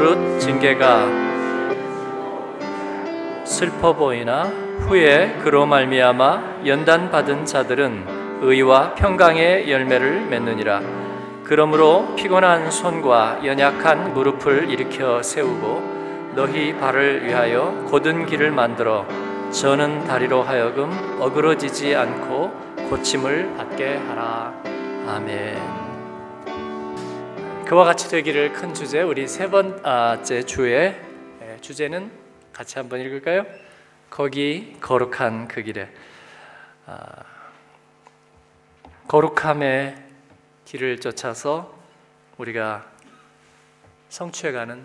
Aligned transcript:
무릇 0.00 0.40
징계가 0.40 1.06
슬퍼 3.44 3.92
보이나 3.92 4.44
후에 4.44 5.36
그로 5.42 5.66
말미암아 5.66 6.62
연단 6.64 7.10
받은 7.10 7.44
자들은 7.44 8.40
의와 8.40 8.94
평강의 8.94 9.70
열매를 9.70 10.22
맺느니라 10.22 10.80
그러므로 11.44 12.14
피곤한 12.16 12.70
손과 12.70 13.40
연약한 13.44 14.14
무릎을 14.14 14.70
일으켜 14.70 15.22
세우고 15.22 16.32
너희 16.34 16.74
발을 16.78 17.26
위하여 17.26 17.84
곧은 17.90 18.24
길을 18.24 18.52
만들어 18.52 19.04
저는 19.50 20.04
다리로 20.04 20.42
하여금 20.42 20.90
어그러지지 21.20 21.94
않고 21.94 22.88
고침을 22.88 23.54
받게 23.54 23.96
하라 23.96 24.54
아멘. 25.06 25.79
그와 27.70 27.84
같이 27.84 28.08
되기를 28.08 28.52
큰 28.52 28.74
주제 28.74 29.00
우리 29.00 29.28
세 29.28 29.48
번째 29.48 30.42
주의 30.42 31.00
주제는 31.60 32.10
같이 32.52 32.80
한번 32.80 32.98
읽을까요? 32.98 33.46
거기 34.10 34.76
거룩한 34.80 35.46
그 35.46 35.62
길에 35.62 35.88
아, 36.86 37.22
거룩함의 39.06 40.02
길을 40.64 40.98
쫓아서 40.98 41.78
우리가 42.38 42.90
성취해가는 44.08 44.82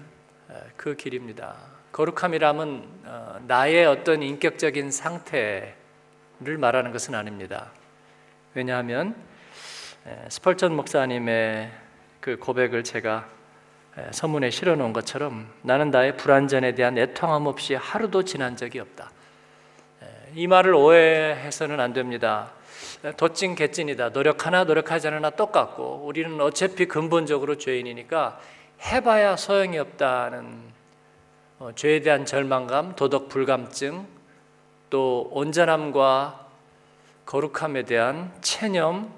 그 0.78 0.96
길입니다. 0.96 1.56
거룩함이라면 1.92 2.88
어, 3.06 3.40
나의 3.48 3.88
어떤 3.88 4.22
인격적인 4.22 4.92
상태를 4.92 5.74
말하는 6.60 6.92
것은 6.92 7.16
아닙니다. 7.16 7.72
왜냐하면 8.54 9.16
스펄전 10.30 10.76
목사님의 10.76 11.85
그 12.26 12.38
고백을 12.38 12.84
제가 12.84 13.28
서문에 14.10 14.50
실어 14.50 14.76
놓은 14.76 14.94
것처럼 14.94 15.48
나는 15.62 15.92
나의 15.92 16.18
불완전에 16.18 16.74
대한 16.74 16.98
애통함 16.98 17.46
없이 17.46 17.76
하루도 17.76 18.24
지난 18.24 18.58
적이 18.58 18.80
없다. 18.80 19.12
이 20.34 20.48
말을 20.48 20.74
오해해서는 20.74 21.80
안 21.80 21.94
됩니다. 21.94 22.50
도찐 23.16 23.54
개찐이다. 23.54 24.10
노력하나 24.10 24.64
노력하지 24.64 25.10
않으나 25.10 25.30
똑같고 25.30 26.02
우리는 26.04 26.42
어차피 26.42 26.88
근본적으로 26.88 27.60
죄인이니까 27.60 28.40
해봐야 28.82 29.36
소용이 29.36 29.78
없다는 29.78 30.58
어, 31.60 31.70
죄에 31.76 32.02
대한 32.02 32.26
절망감, 32.26 32.96
도덕 32.96 33.30
불감증, 33.30 34.08
또 34.90 35.30
온전함과 35.32 36.48
거룩함에 37.28 37.84
대한 37.84 38.34
체념, 38.42 39.14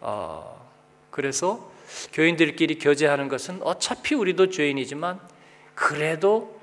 어, 0.00 0.66
그래서 1.10 1.75
교인들끼리 2.12 2.78
교제하는 2.78 3.28
것은 3.28 3.60
어차피 3.62 4.14
우리도 4.14 4.50
죄인이지만 4.50 5.20
그래도 5.74 6.60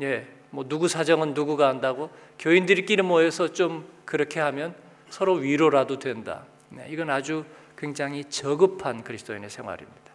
예, 0.00 0.26
뭐 0.50 0.64
누구 0.68 0.88
사정은 0.88 1.34
누구가 1.34 1.68
한다고 1.68 2.10
교인들끼리 2.38 3.02
모여서 3.02 3.52
좀 3.52 3.88
그렇게 4.04 4.40
하면 4.40 4.74
서로 5.10 5.34
위로라도 5.34 5.98
된다. 5.98 6.44
네, 6.70 6.86
이건 6.90 7.10
아주 7.10 7.44
굉장히 7.76 8.24
저급한 8.24 9.04
그리스도인의 9.04 9.50
생활입니다. 9.50 10.12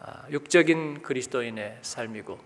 아, 0.00 0.24
육적인 0.30 1.02
그리스도인의 1.02 1.78
삶이고 1.82 2.38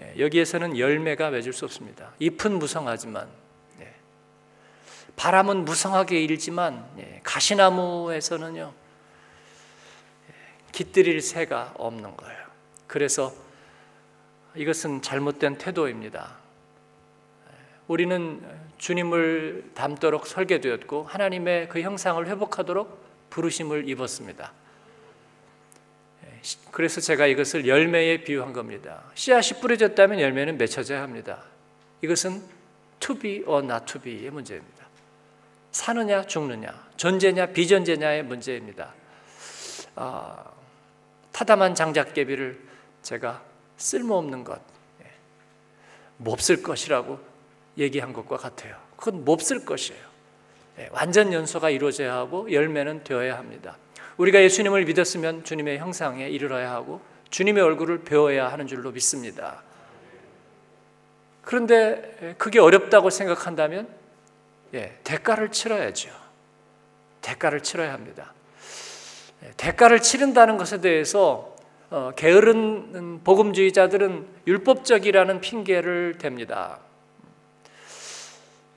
예, 0.00 0.14
여기에서는 0.18 0.78
열매가 0.78 1.30
맺을 1.30 1.52
수 1.52 1.64
없습니다. 1.64 2.12
잎은 2.18 2.58
무성하지만 2.58 3.28
예, 3.80 3.94
바람은 5.16 5.64
무성하게 5.64 6.22
일지만 6.22 6.84
예, 6.98 7.20
가시나무에서는요 7.22 8.83
깃들일 10.74 11.20
새가 11.20 11.74
없는 11.76 12.16
거예요. 12.16 12.44
그래서 12.88 13.32
이것은 14.56 15.02
잘못된 15.02 15.56
태도입니다. 15.56 16.36
우리는 17.86 18.42
주님을 18.78 19.70
닮도록 19.74 20.26
설계되었고 20.26 21.04
하나님의 21.04 21.68
그 21.68 21.80
형상을 21.80 22.26
회복하도록 22.26 23.04
부르심을 23.30 23.88
입었습니다. 23.88 24.52
그래서 26.72 27.00
제가 27.00 27.26
이것을 27.26 27.68
열매에 27.68 28.24
비유한 28.24 28.52
겁니다. 28.52 29.04
씨앗이 29.14 29.60
뿌려졌다면 29.60 30.18
열매는 30.18 30.58
맺혀져야 30.58 31.02
합니다. 31.02 31.44
이것은 32.02 32.42
to 32.98 33.16
be 33.16 33.44
or 33.46 33.64
not 33.64 33.86
to 33.86 34.00
be의 34.00 34.28
문제입니다. 34.28 34.86
사느냐 35.70 36.26
죽느냐, 36.26 36.88
존재냐 36.96 37.46
비존재냐의 37.46 38.24
문제입니다. 38.24 38.92
아, 39.94 40.53
타담한 41.34 41.74
장작개비를 41.74 42.60
제가 43.02 43.42
쓸모없는 43.76 44.44
것, 44.44 44.60
예, 45.02 45.10
몹쓸 46.18 46.62
것이라고 46.62 47.18
얘기한 47.76 48.12
것과 48.12 48.36
같아요. 48.36 48.76
그건 48.96 49.24
몹쓸 49.24 49.64
것이에요. 49.64 50.00
예, 50.78 50.88
완전 50.92 51.32
연소가 51.32 51.70
이루어져야 51.70 52.14
하고 52.14 52.50
열매는 52.52 53.02
되어야 53.02 53.36
합니다. 53.36 53.76
우리가 54.16 54.40
예수님을 54.42 54.84
믿었으면 54.84 55.42
주님의 55.42 55.78
형상에 55.78 56.28
이르러야 56.28 56.70
하고 56.70 57.00
주님의 57.30 57.64
얼굴을 57.64 58.04
배워야 58.04 58.52
하는 58.52 58.68
줄로 58.68 58.92
믿습니다. 58.92 59.64
그런데 61.42 62.16
예, 62.22 62.34
그게 62.38 62.60
어렵다고 62.60 63.10
생각한다면 63.10 63.88
예, 64.74 65.00
대가를 65.02 65.50
치러야죠. 65.50 66.10
대가를 67.22 67.60
치러야 67.60 67.92
합니다. 67.92 68.32
예, 69.44 69.52
대가를 69.56 70.00
치른다는 70.00 70.56
것에 70.56 70.80
대해서 70.80 71.54
어, 71.90 72.12
게으른 72.16 73.20
복음주의자들은 73.22 74.26
율법적이라는 74.46 75.40
핑계를 75.40 76.16
댑니다. 76.18 76.78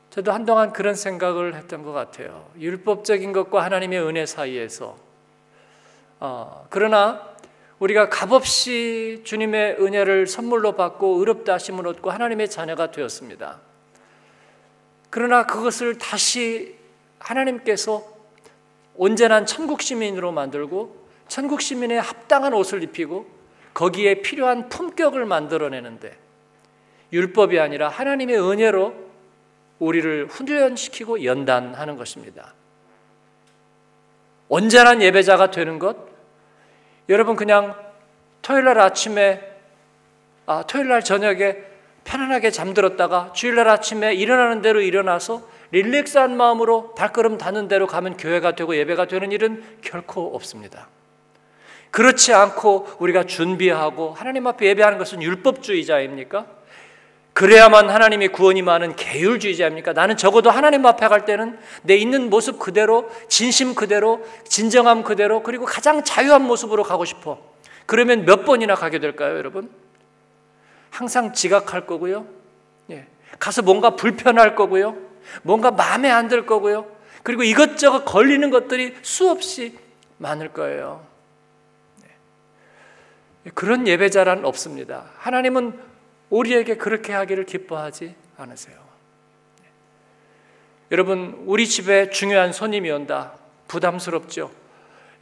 저도 0.09 0.31
한동안 0.31 0.73
그런 0.73 0.95
생각을 0.95 1.55
했던 1.55 1.83
것 1.83 1.94
같아요. 1.94 2.50
율법적인 2.59 3.33
것과 3.33 3.63
하나님의 3.63 4.01
은혜 4.01 4.25
사이에서 4.25 4.97
어, 6.19 6.66
그러나 6.69 7.35
우리가 7.79 8.09
값없이 8.09 9.22
주님의 9.23 9.78
은혜를 9.79 10.25
선물로 10.25 10.73
받고 10.73 11.19
의롭다 11.19 11.53
하심을 11.53 11.88
얻고 11.88 12.09
하나님의 12.09 12.49
자녀가 12.49 12.89
되었습니다. 12.89 13.59
그러나 15.09 15.45
그것을 15.45 15.97
다시 15.97 16.75
하나님께서 17.19 18.16
온전한 18.97 19.46
천국 19.46 19.81
시민으로 19.81 20.31
만들고 20.31 21.08
천국 21.28 21.62
시민에 21.62 21.97
합당한 21.97 22.53
옷을 22.53 22.84
입히고 22.84 23.28
거기에 23.74 24.22
필요한 24.22 24.69
품격을 24.69 25.25
만들어내는데 25.25 26.18
율법이 27.13 27.59
아니라 27.59 27.90
하나님의 27.90 28.40
은혜로 28.40 29.08
우리를 29.80 30.28
훈련시키고 30.28 31.24
연단하는 31.24 31.96
것입니다. 31.96 32.53
온전한 34.50 35.02
예배자가 35.02 35.52
되는 35.52 35.78
것, 35.78 35.96
여러분 37.09 37.35
그냥 37.35 37.75
토요일 38.41 38.66
날 38.66 38.79
아침에 38.79 39.41
아, 40.46 40.64
토요일 40.64 40.88
날 40.88 41.03
저녁에 41.03 41.58
편안하게 42.07 42.51
잠들었다가 42.51 43.34
주일 43.34 43.56
날 43.56 43.68
아침에 43.68 44.13
일어나는 44.13 44.62
대로 44.62 44.79
일어나서 44.79 45.41
릴렉스한 45.72 46.38
마음으로 46.38 46.95
발걸음 46.95 47.38
닿는 47.38 47.68
대로 47.68 47.85
가면 47.85 48.16
교회가 48.16 48.56
되고 48.56 48.75
예배가 48.75 49.07
되는 49.07 49.34
일은 49.34 49.62
결코 49.81 50.34
없습니다. 50.34 50.88
그렇지 51.91 52.34
않고 52.34 52.88
우리가 53.00 53.25
준비하고 53.25 54.13
하나님 54.13 54.47
앞에 54.47 54.67
예배하는 54.67 54.97
것은 54.97 55.22
율법주의자입니까? 55.22 56.46
그래야만 57.34 57.90
하나님의 57.90 58.29
구원이 58.29 58.62
많은 58.62 58.96
계율주의자입니까? 58.96 59.94
나는 59.94 60.16
적어도 60.16 60.50
하나님 60.50 60.85
앞에 60.85 61.07
갈 61.09 61.25
때는 61.25 61.59
내 61.84 61.96
있는 61.96 62.29
모습 62.29 62.57
그대로, 62.57 63.11
진심 63.28 63.76
그대로, 63.76 64.26
진정함 64.46 65.03
그대로, 65.03 65.43
그리고 65.43 65.66
가장 65.66 66.03
자유한 66.03 66.43
모습으로 66.43 66.84
가고 66.84 67.05
싶어. 67.05 67.37
그러면 67.85 68.26
몇 68.26 68.46
번이나 68.46 68.76
가게 68.76 68.99
될까요, 68.99 69.37
여러분? 69.37 69.70
항상 70.89 71.34
지각할 71.34 71.85
거고요. 71.85 72.25
예. 72.91 73.07
가서 73.39 73.61
뭔가 73.61 73.95
불편할 73.95 74.55
거고요. 74.55 74.97
뭔가 75.43 75.72
마음에 75.72 76.09
안 76.09 76.28
들 76.29 76.45
거고요. 76.45 76.89
그리고 77.23 77.43
이것저것 77.43 78.05
걸리는 78.05 78.49
것들이 78.49 78.95
수없이 79.01 79.78
많을 80.17 80.53
거예요. 80.53 81.05
네. 82.01 83.51
그런 83.53 83.87
예배자란 83.87 84.45
없습니다. 84.45 85.11
하나님은 85.17 85.78
우리에게 86.29 86.78
그렇게 86.78 87.13
하기를 87.13 87.45
기뻐하지 87.45 88.16
않으세요. 88.37 88.78
네. 89.61 89.67
여러분, 90.91 91.43
우리 91.45 91.67
집에 91.67 92.09
중요한 92.09 92.53
손님이 92.53 92.91
온다. 92.91 93.34
부담스럽죠? 93.67 94.51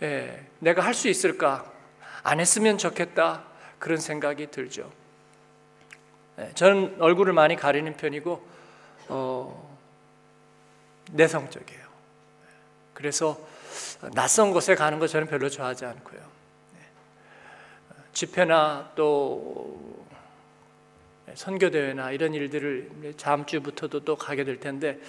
예, 0.03 0.45
내가 0.59 0.83
할 0.83 0.93
수 0.93 1.07
있을까? 1.07 1.65
안 2.23 2.39
했으면 2.39 2.77
좋겠다. 2.77 3.43
그런 3.79 3.97
생각이 3.97 4.47
들죠. 4.51 4.91
예, 6.39 6.51
저는 6.53 6.97
얼굴을 6.99 7.33
많이 7.33 7.55
가리는 7.55 7.95
편이고, 7.95 8.45
어, 9.09 9.77
내성적이에요. 11.11 11.85
그래서 12.93 13.37
낯선 14.13 14.51
곳에 14.51 14.75
가는 14.75 14.99
거 14.99 15.07
저는 15.07 15.27
별로 15.27 15.49
좋아하지 15.49 15.85
않고요. 15.85 16.35
집회나 18.13 18.93
또 18.95 20.05
선교 21.35 21.69
대회나 21.69 22.11
이런 22.11 22.33
일들을 22.33 23.13
다음 23.19 23.45
주부터도 23.45 24.05
또 24.05 24.15
가게 24.15 24.45
될 24.45 24.59
텐데 24.59 24.99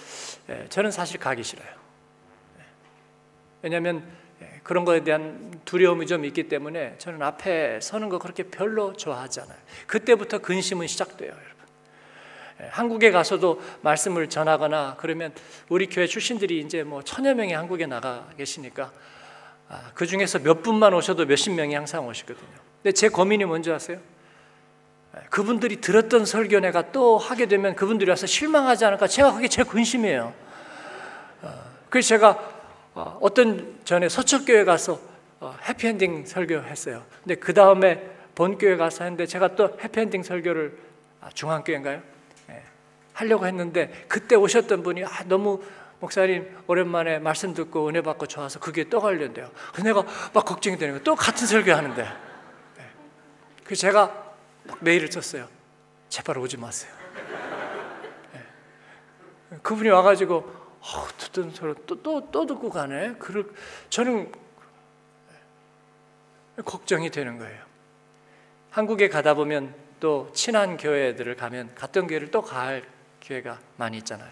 예, 0.49 0.67
저는 0.67 0.91
사실 0.91 1.19
가기 1.19 1.41
싫어요. 1.43 1.67
예. 1.67 2.63
왜냐하면 3.61 4.03
예, 4.05 4.26
그런 4.67 4.83
거에 4.83 5.01
대한 5.01 5.61
두려움이 5.63 6.07
좀 6.07 6.25
있기 6.25 6.49
때문에 6.49 6.95
저는 6.97 7.21
앞에 7.21 7.79
서는 7.81 8.09
거 8.09 8.19
그렇게 8.19 8.43
별로 8.43 8.91
좋아하지 8.91 9.39
않아요. 9.39 9.57
그때부터 9.87 10.39
근심은 10.39 10.87
시작돼요, 10.87 11.29
여러분. 11.29 12.71
한국에 12.71 13.11
가서도 13.11 13.61
말씀을 13.79 14.27
전하거나 14.27 14.95
그러면 14.99 15.31
우리 15.69 15.87
교회 15.87 16.05
출신들이 16.05 16.59
이제 16.59 16.83
뭐 16.83 17.01
천여 17.01 17.33
명이 17.35 17.53
한국에 17.53 17.85
나가 17.85 18.27
계시니까 18.35 18.91
아, 19.69 19.91
그 19.93 20.05
중에서 20.05 20.39
몇 20.39 20.61
분만 20.63 20.93
오셔도 20.93 21.25
몇십 21.25 21.53
명이 21.53 21.73
항상 21.73 22.05
오시거든요. 22.05 22.57
근데 22.83 22.91
제 22.91 23.07
고민이 23.07 23.45
뭔지 23.45 23.71
아세요? 23.71 23.99
그분들이 25.29 25.79
들었던 25.79 26.25
설교 26.25 26.59
내가 26.59 26.91
또 26.91 27.17
하게 27.17 27.45
되면 27.45 27.73
그분들이 27.73 28.09
와서 28.09 28.27
실망하지 28.27 28.83
않을까 28.83 29.07
제가 29.07 29.31
그게 29.31 29.47
제 29.47 29.63
근심이에요. 29.63 30.33
어, 31.43 31.53
그래서 31.89 32.09
제가 32.09 32.56
어, 32.97 33.15
어떤 33.21 33.79
전에 33.85 34.09
서초교회 34.09 34.63
가서 34.63 34.99
어, 35.39 35.55
해피엔딩 35.69 36.25
설교했어요. 36.25 37.05
근데 37.23 37.35
그 37.35 37.53
다음에 37.53 38.09
본교회 38.33 38.75
가서 38.75 39.03
했는데 39.03 39.27
제가 39.27 39.55
또 39.55 39.77
해피엔딩 39.83 40.23
설교를 40.23 40.75
아, 41.21 41.29
중앙교회인가요? 41.29 42.01
네, 42.47 42.63
하려고 43.13 43.45
했는데 43.45 43.91
그때 44.07 44.35
오셨던 44.35 44.81
분이 44.81 45.05
아, 45.05 45.09
너무 45.25 45.61
목사님 45.99 46.57
오랜만에 46.65 47.19
말씀 47.19 47.53
듣고 47.53 47.87
은혜 47.87 48.01
받고 48.01 48.25
좋아서 48.25 48.59
그게 48.59 48.89
또 48.89 48.99
관련돼요. 48.99 49.51
그래서 49.73 49.83
내가 49.83 50.03
막 50.33 50.43
걱정이 50.43 50.75
되는 50.77 50.95
거예요. 50.95 51.03
또 51.03 51.15
같은 51.15 51.45
설교 51.45 51.71
하는데. 51.71 52.01
네. 52.01 52.83
그래서 53.63 53.81
제가 53.81 54.33
메일을 54.79 55.11
썼어요. 55.11 55.47
제발 56.09 56.39
오지 56.39 56.57
마세요. 56.57 56.91
네. 58.33 58.39
그분이 59.61 59.89
와가지고 59.89 60.56
어, 60.81 61.07
듣던 61.17 61.51
소리 61.51 61.73
또또 61.85 62.29
또 62.31 62.45
듣고 62.45 62.69
가네. 62.69 63.15
그 63.19 63.53
저는 63.89 64.31
걱정이 66.63 67.09
되는 67.09 67.37
거예요. 67.37 67.63
한국에 68.71 69.09
가다 69.09 69.33
보면 69.33 69.73
또 69.99 70.31
친한 70.33 70.77
교회들을 70.77 71.35
가면 71.35 71.73
갔던 71.75 72.07
교회를 72.07 72.31
또갈 72.31 72.83
교회가 73.21 73.59
많이 73.77 73.97
있잖아요. 73.97 74.29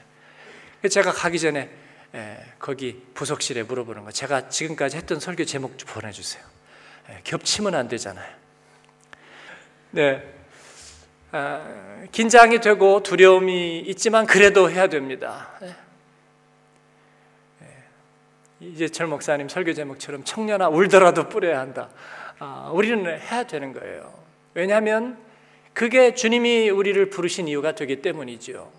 제가 0.90 1.12
가기 1.12 1.40
전에 1.40 1.70
에, 2.14 2.38
거기 2.60 3.04
부속실에 3.14 3.64
물어보는 3.64 4.04
거. 4.06 4.12
제가 4.12 4.50
지금까지 4.50 4.98
했던 4.98 5.20
설교 5.20 5.46
제목 5.46 5.78
좀 5.78 5.90
보내주세요. 5.90 6.44
에, 7.10 7.22
겹치면 7.24 7.76
안 7.76 7.88
되잖아요. 7.88 8.34
네, 9.92 10.36
아, 11.32 12.06
긴장이 12.12 12.62
되고 12.62 13.02
두려움이 13.02 13.80
있지만 13.82 14.26
그래도 14.26 14.70
해야 14.70 14.88
됩니다. 14.88 15.50
네. 18.60 18.68
이제철 18.68 19.07
목사님 19.07 19.50
설교 19.50 19.74
제목처럼 19.74 20.24
청년아 20.24 20.69
울더라도 20.69 21.30
뿌려야 21.30 21.60
한다. 21.60 21.90
아, 22.40 22.69
우리는 22.74 23.06
해야 23.06 23.44
되는 23.44 23.74
거예요. 23.74 24.13
왜냐하면 24.54 25.18
그게 25.74 26.13
주님이 26.13 26.69
우리를 26.69 27.10
부르신 27.10 27.48
이유가 27.48 27.74
되기 27.74 28.02
때문이죠. 28.02 28.72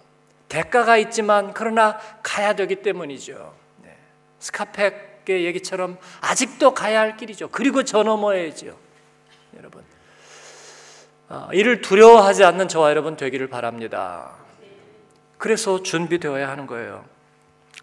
대가가 0.49 0.97
있지만 0.97 1.53
그러나 1.53 1.99
가야 2.23 2.55
되기 2.55 2.77
때문이죠. 2.77 3.55
네. 3.83 3.97
스카펙의 4.39 5.45
얘기처럼 5.45 5.99
아직도 6.21 6.73
가야 6.73 7.01
할 7.01 7.17
길이죠. 7.17 7.49
그리고 7.51 7.83
저 7.83 8.03
넘어야죠. 8.03 8.79
여러분. 9.59 9.83
아, 11.29 11.49
이를 11.53 11.81
두려워하지 11.81 12.45
않는 12.45 12.69
저와 12.69 12.91
여러분 12.91 13.17
되기를 13.17 13.49
바랍니다. 13.49 14.33
그래서 15.39 15.83
준비되어야 15.83 16.49
하는 16.49 16.67
거예요. 16.67 17.05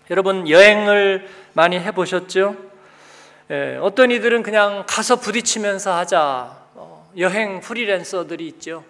여러분 0.10 0.50
여행을 0.50 1.28
많이 1.54 1.80
해보셨죠? 1.80 2.56
예, 3.52 3.78
어떤 3.82 4.12
이들은 4.12 4.44
그냥 4.44 4.84
가서 4.88 5.18
부딪히면서 5.18 5.96
하자. 5.96 6.58
어, 6.76 7.12
여행 7.18 7.60
프리랜서들이 7.60 8.48
있죠. 8.48 8.84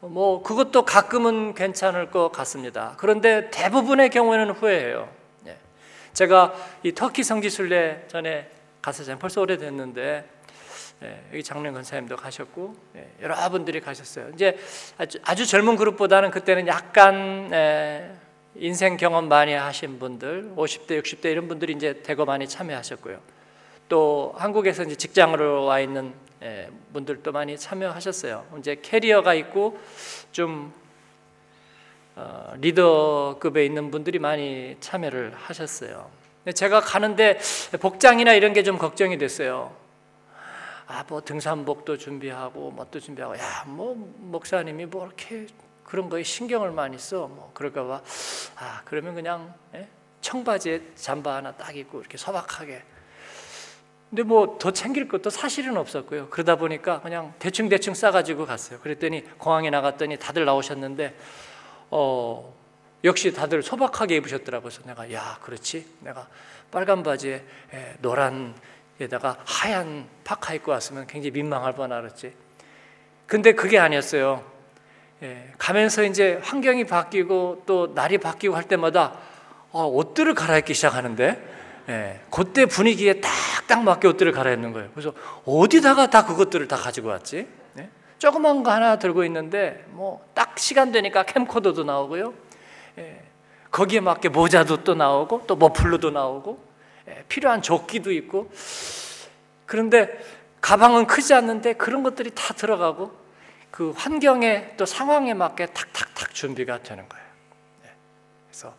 뭐 0.00 0.42
그것도 0.42 0.84
가끔은 0.84 1.54
괜찮을 1.54 2.10
것 2.10 2.30
같습니다. 2.32 2.94
그런데 2.96 3.50
대부분의 3.50 4.10
경우에는 4.10 4.50
후회해요. 4.50 5.08
예. 5.46 5.56
제가 6.12 6.54
이 6.82 6.92
터키 6.92 7.22
성지순례 7.22 8.06
전에 8.08 8.50
갔었잖아요. 8.82 9.18
벌써 9.18 9.40
오래됐는데 9.42 10.28
예, 11.02 11.20
여기 11.32 11.42
장례 11.42 11.70
권사님도 11.70 12.16
가셨고 12.16 12.76
예, 12.96 13.08
여러분들이 13.22 13.80
가셨어요. 13.80 14.30
이제 14.34 14.58
아주, 14.98 15.18
아주, 15.22 15.46
젊은 15.46 15.76
그룹보다는 15.76 16.30
그때는 16.30 16.66
약간 16.66 17.48
예, 17.52 18.10
인생 18.56 18.96
경험 18.96 19.28
많이 19.28 19.52
하신 19.52 19.98
분들, 19.98 20.54
50대, 20.56 21.00
60대 21.02 21.26
이런 21.26 21.48
분들이 21.48 21.72
이제 21.72 22.02
대거 22.02 22.24
많이 22.24 22.48
참여하셨고요. 22.48 23.18
또 23.88 24.34
한국에서 24.36 24.82
이제 24.84 24.94
직장으로 24.94 25.64
와 25.64 25.80
있는 25.80 26.12
예, 26.42 26.68
분들도 26.92 27.32
많이 27.32 27.58
참여하셨어요. 27.58 28.46
이제 28.58 28.76
캐리어가 28.80 29.34
있고 29.34 29.78
좀 30.32 30.72
어, 32.16 32.54
리더급에 32.58 33.64
있는 33.64 33.90
분들이 33.90 34.18
많이 34.18 34.76
참여를 34.80 35.32
하셨어요. 35.34 36.10
제가 36.54 36.80
가는데 36.80 37.38
복장이나 37.80 38.32
이런 38.32 38.52
게 38.52 38.62
좀 38.62 38.78
걱정이 38.78 39.18
됐어요. 39.18 39.74
아, 40.86 41.04
뭐 41.08 41.20
등산복도 41.20 41.98
준비하고 41.98 42.72
뭣도 42.72 42.98
준비하고 42.98 43.36
야, 43.38 43.64
뭐 43.66 43.94
목사님이 43.94 44.86
뭐 44.86 45.06
이렇게 45.06 45.46
그런 45.90 46.08
거에 46.08 46.22
신경을 46.22 46.70
많이 46.70 46.98
써. 46.98 47.26
뭐 47.26 47.50
그럴까 47.52 47.84
봐. 47.84 48.02
아, 48.56 48.82
그러면 48.84 49.16
그냥 49.16 49.52
예? 49.74 49.88
청바지에 50.20 50.92
잠바 50.94 51.34
하나 51.34 51.50
딱 51.52 51.76
입고 51.76 51.98
이렇게 52.00 52.16
소박하게 52.16 52.82
근데 54.08 54.22
뭐 54.22 54.58
더 54.58 54.70
챙길 54.72 55.08
것도 55.08 55.30
사실은 55.30 55.76
없었고요. 55.76 56.28
그러다 56.30 56.56
보니까 56.56 57.00
그냥 57.00 57.34
대충 57.40 57.68
대충 57.68 57.94
싸가지고 57.94 58.46
갔어요. 58.46 58.78
그랬더니 58.80 59.22
공항에 59.38 59.70
나갔더니 59.70 60.16
다들 60.16 60.44
나오셨는데 60.44 61.16
어 61.90 62.54
역시 63.02 63.32
다들 63.32 63.62
소박하게 63.62 64.16
입으셨더라고요. 64.16 64.70
내가 64.84 65.12
야 65.12 65.38
그렇지. 65.42 65.86
내가 66.00 66.28
빨간 66.70 67.02
바지에 67.02 67.44
에, 67.72 67.96
노란에다가 68.00 69.38
하얀 69.44 70.08
파카 70.22 70.54
입고 70.54 70.70
왔으면 70.70 71.08
굉장히 71.08 71.32
민망할 71.32 71.74
뻔 71.74 71.90
알았지. 71.90 72.32
근데 73.26 73.54
그게 73.54 73.78
아니었어요. 73.78 74.59
예, 75.22 75.52
가면서 75.58 76.02
이제 76.02 76.40
환경이 76.42 76.84
바뀌고 76.84 77.62
또 77.66 77.92
날이 77.94 78.18
바뀌고 78.18 78.56
할 78.56 78.64
때마다 78.64 79.14
어, 79.72 79.84
옷들을 79.86 80.34
갈아입기 80.34 80.74
시작하는데 80.74 81.48
예, 81.88 82.20
그때 82.30 82.66
분위기에 82.66 83.20
딱딱 83.20 83.82
맞게 83.84 84.08
옷들을 84.08 84.32
갈아입는 84.32 84.72
거예요. 84.72 84.90
그래서 84.94 85.12
어디다가 85.44 86.08
다 86.08 86.24
그것들을 86.24 86.68
다 86.68 86.76
가지고 86.76 87.08
왔지? 87.08 87.46
예? 87.78 87.88
조그만 88.18 88.62
거 88.62 88.70
하나 88.70 88.98
들고 88.98 89.24
있는데 89.24 89.84
뭐 89.90 90.20
딱 90.50 90.58
시간 90.58 90.90
되니까 90.90 91.22
캠코더도 91.22 91.84
나오고요. 91.84 92.34
예, 92.98 93.22
거기에 93.70 94.00
맞게 94.00 94.30
모자도 94.30 94.82
또 94.84 94.94
나오고 94.94 95.44
또 95.46 95.54
머플러도 95.54 96.10
나오고 96.10 96.58
예, 97.08 97.24
필요한 97.28 97.62
조끼도 97.62 98.10
있고 98.12 98.50
그런데 99.66 100.18
가방은 100.60 101.06
크지 101.06 101.34
않는데 101.34 101.74
그런 101.74 102.02
것들이 102.02 102.32
다 102.34 102.52
들어가고 102.54 103.12
그 103.70 103.90
환경에 103.92 104.74
또 104.76 104.86
상황에 104.86 105.34
맞게 105.34 105.66
탁탁탁 105.66 106.34
준비가 106.34 106.82
되는 106.82 107.08
거예요. 107.08 107.26
예, 107.84 107.90
그래서 108.48 108.74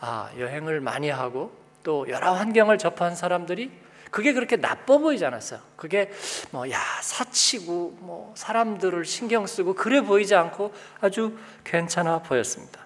아 0.00 0.30
여행을 0.38 0.80
많이 0.80 1.08
하고 1.10 1.56
또 1.82 2.08
여러 2.08 2.32
환경을 2.32 2.78
접한 2.78 3.14
사람들이 3.14 3.70
그게 4.10 4.34
그렇게 4.34 4.56
나빠 4.56 4.98
보이지 4.98 5.24
않았어요. 5.24 5.60
그게 5.76 6.10
뭐 6.50 6.68
야 6.70 6.78
사치고 7.00 7.96
뭐 8.00 8.32
사람들을 8.36 9.04
신경 9.06 9.46
쓰고 9.46 9.74
그래 9.74 10.02
보이지 10.02 10.34
않고 10.34 10.74
아주 11.00 11.38
괜찮아 11.64 12.18
보였습니다. 12.18 12.80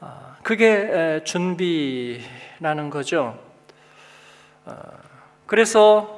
아, 0.00 0.36
그게 0.42 1.22
준비라는 1.24 2.90
거죠. 2.90 3.38
아, 4.64 4.82
그래서 5.46 6.15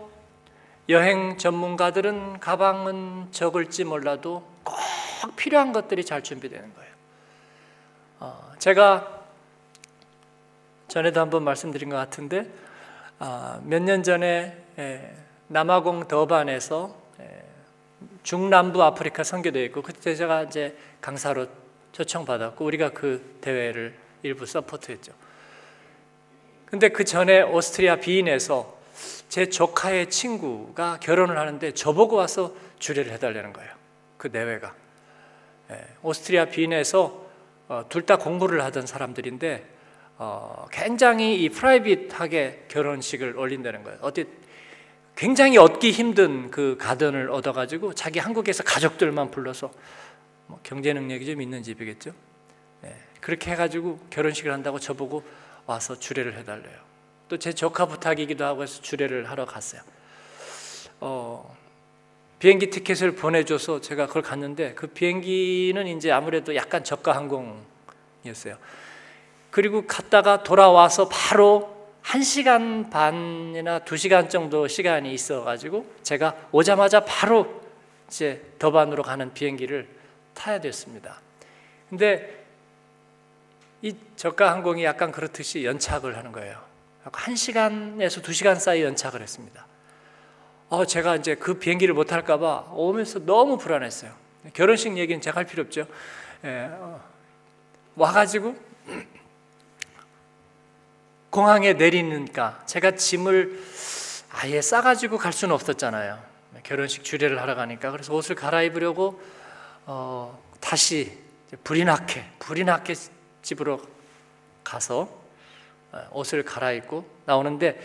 여행 0.88 1.36
전문가들은 1.36 2.40
가방은 2.40 3.28
적을지 3.30 3.84
몰라도 3.84 4.48
꼭 4.64 5.36
필요한 5.36 5.72
것들이 5.74 6.02
잘 6.02 6.22
준비되는 6.22 6.74
거예요. 6.74 6.90
아, 8.20 8.52
제가 8.58 9.20
전에도 10.88 11.20
한번 11.20 11.44
말씀드린 11.44 11.90
것 11.90 11.96
같은데 11.96 12.50
아, 13.18 13.60
몇년 13.64 14.02
전에 14.02 14.56
남아공 15.48 16.08
더반에서 16.08 16.96
중남부 18.22 18.82
아프리카 18.82 19.24
선교대회 19.24 19.66
있고 19.66 19.82
그때 19.82 20.14
제가 20.14 20.44
이제 20.44 20.76
강사로 21.00 21.48
초청받았고 21.92 22.64
우리가 22.64 22.90
그 22.90 23.38
대회를 23.42 23.94
일부 24.22 24.46
서포트했죠. 24.46 25.12
근데 26.66 26.88
그 26.90 27.04
전에 27.04 27.42
오스트리아 27.42 27.96
비인에서 27.96 28.77
제 29.28 29.48
조카의 29.48 30.10
친구가 30.10 30.98
결혼을 31.00 31.38
하는데 31.38 31.72
저보고 31.72 32.16
와서 32.16 32.54
주례를 32.78 33.12
해달라는 33.12 33.52
거예요. 33.52 33.70
그 34.16 34.28
내외가. 34.32 34.74
예, 35.70 35.84
오스트리아 36.02 36.46
빈에서 36.46 37.26
어, 37.68 37.84
둘다 37.88 38.16
공부를 38.16 38.62
하던 38.64 38.86
사람들인데 38.86 39.66
어, 40.16 40.66
굉장히 40.72 41.42
이 41.42 41.48
프라이빗하게 41.48 42.64
결혼식을 42.68 43.36
올린다는 43.36 43.84
거예요. 43.84 43.98
어디 44.02 44.26
굉장히 45.14 45.58
얻기 45.58 45.90
힘든 45.90 46.50
그 46.50 46.76
가든을 46.78 47.30
얻어가지고 47.30 47.94
자기 47.94 48.18
한국에서 48.18 48.62
가족들만 48.62 49.30
불러서 49.30 49.70
뭐 50.46 50.60
경제 50.62 50.92
능력이 50.92 51.26
좀 51.26 51.42
있는 51.42 51.62
집이겠죠. 51.62 52.12
예, 52.84 52.96
그렇게 53.20 53.50
해가지고 53.50 53.98
결혼식을 54.10 54.52
한다고 54.52 54.78
저보고 54.78 55.22
와서 55.66 55.98
주례를 55.98 56.36
해달래요. 56.38 56.87
또 57.28 57.36
제 57.36 57.52
조카 57.52 57.86
부탁이기도 57.86 58.44
하고 58.44 58.62
해서 58.62 58.80
주례를 58.80 59.30
하러 59.30 59.44
갔어요. 59.44 59.82
어, 61.00 61.56
비행기 62.38 62.70
티켓을 62.70 63.12
보내줘서 63.16 63.80
제가 63.80 64.06
그걸 64.06 64.22
갔는데 64.22 64.74
그 64.74 64.86
비행기는 64.86 65.86
이제 65.88 66.10
아무래도 66.10 66.54
약간 66.54 66.84
저가 66.84 67.14
항공이었어요. 67.14 68.56
그리고 69.50 69.86
갔다가 69.86 70.42
돌아와서 70.42 71.08
바로 71.08 71.76
한 72.02 72.22
시간 72.22 72.90
반이나 72.90 73.80
두 73.80 73.96
시간 73.96 74.28
정도 74.28 74.68
시간이 74.68 75.12
있어가지고 75.12 75.84
제가 76.02 76.48
오자마자 76.52 77.04
바로 77.04 77.60
이제 78.08 78.42
더반으로 78.58 79.02
가는 79.02 79.32
비행기를 79.34 79.88
타야 80.34 80.60
됐습니다. 80.60 81.20
근데 81.90 82.44
이 83.82 83.94
저가 84.16 84.52
항공이 84.52 84.84
약간 84.84 85.12
그렇듯이 85.12 85.64
연착을 85.64 86.16
하는 86.16 86.32
거예요. 86.32 86.67
한 87.12 87.36
시간에서 87.36 88.22
두 88.22 88.32
시간 88.32 88.56
사이 88.56 88.82
연착을 88.82 89.22
했습니다. 89.22 89.66
어, 90.68 90.84
제가 90.84 91.16
이제 91.16 91.34
그 91.34 91.54
비행기를 91.54 91.94
못 91.94 92.04
탈까봐 92.04 92.72
오면서 92.72 93.20
너무 93.20 93.56
불안했어요. 93.56 94.12
결혼식 94.52 94.96
얘기는 94.96 95.20
제가 95.20 95.38
할 95.38 95.46
필요 95.46 95.62
없죠. 95.62 95.86
예, 96.44 96.68
어, 96.70 97.02
와가지고 97.96 98.54
공항에 101.30 101.72
내리니까 101.72 102.62
제가 102.66 102.92
짐을 102.92 103.62
아예 104.30 104.60
싸가지고 104.60 105.18
갈 105.18 105.32
수는 105.32 105.54
없었잖아요. 105.54 106.22
결혼식 106.62 107.04
주례를 107.04 107.40
하러 107.40 107.54
가니까 107.54 107.90
그래서 107.90 108.14
옷을 108.14 108.34
갈아입으려고 108.34 109.20
어, 109.86 110.42
다시 110.60 111.18
불이 111.64 111.84
나게 111.84 112.24
불이 112.38 112.64
나게 112.64 112.94
집으로 113.42 113.80
가서 114.62 115.02
어, 115.02 115.17
옷을 116.12 116.44
갈아입고 116.44 117.04
나오는데 117.24 117.80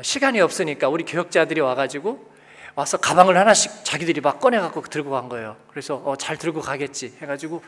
시간이 0.00 0.40
없으니까 0.40 0.88
우리 0.88 1.04
교역자들이 1.04 1.60
와가지고 1.60 2.28
와서 2.74 2.96
가방을 2.96 3.36
하나씩 3.36 3.84
자기들이 3.84 4.20
막 4.20 4.38
꺼내갖고 4.38 4.82
들고 4.82 5.10
간 5.10 5.28
거예요. 5.28 5.56
그래서 5.70 5.96
어, 5.96 6.16
잘 6.16 6.36
들고 6.36 6.60
가겠지 6.60 7.16
해가지고 7.20 7.62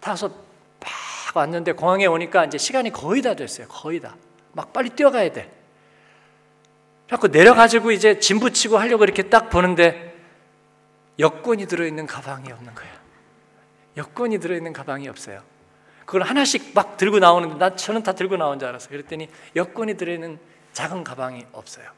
타서 0.00 0.28
막 0.28 1.36
왔는데 1.36 1.72
공항에 1.72 2.06
오니까 2.06 2.44
이제 2.44 2.58
시간이 2.58 2.90
거의 2.90 3.22
다 3.22 3.34
됐어요. 3.34 3.68
거의 3.68 4.00
다. 4.00 4.16
막 4.52 4.72
빨리 4.72 4.90
뛰어가야 4.90 5.32
돼. 5.32 5.50
자꾸 7.08 7.28
내려가지고 7.28 7.90
이제 7.92 8.18
짐 8.20 8.38
붙이고 8.38 8.76
하려고 8.76 9.04
이렇게 9.04 9.24
딱 9.24 9.48
보는데 9.50 10.14
여권이 11.18 11.66
들어있는 11.66 12.06
가방이 12.06 12.52
없는 12.52 12.74
거예요. 12.74 12.94
여권이 13.96 14.38
들어있는 14.40 14.72
가방이 14.72 15.08
없어요. 15.08 15.42
그걸 16.10 16.22
하나씩 16.22 16.72
막 16.74 16.96
들고 16.96 17.20
나오는데 17.20 17.54
나 17.54 17.76
저는 17.76 18.02
다 18.02 18.10
들고 18.14 18.36
나온 18.36 18.58
줄 18.58 18.68
알았어요. 18.68 18.90
그랬더니 18.90 19.28
여권이 19.54 19.94
들어있는 19.94 20.40
작은 20.72 21.04
가방이 21.04 21.46
없어요. 21.52 21.88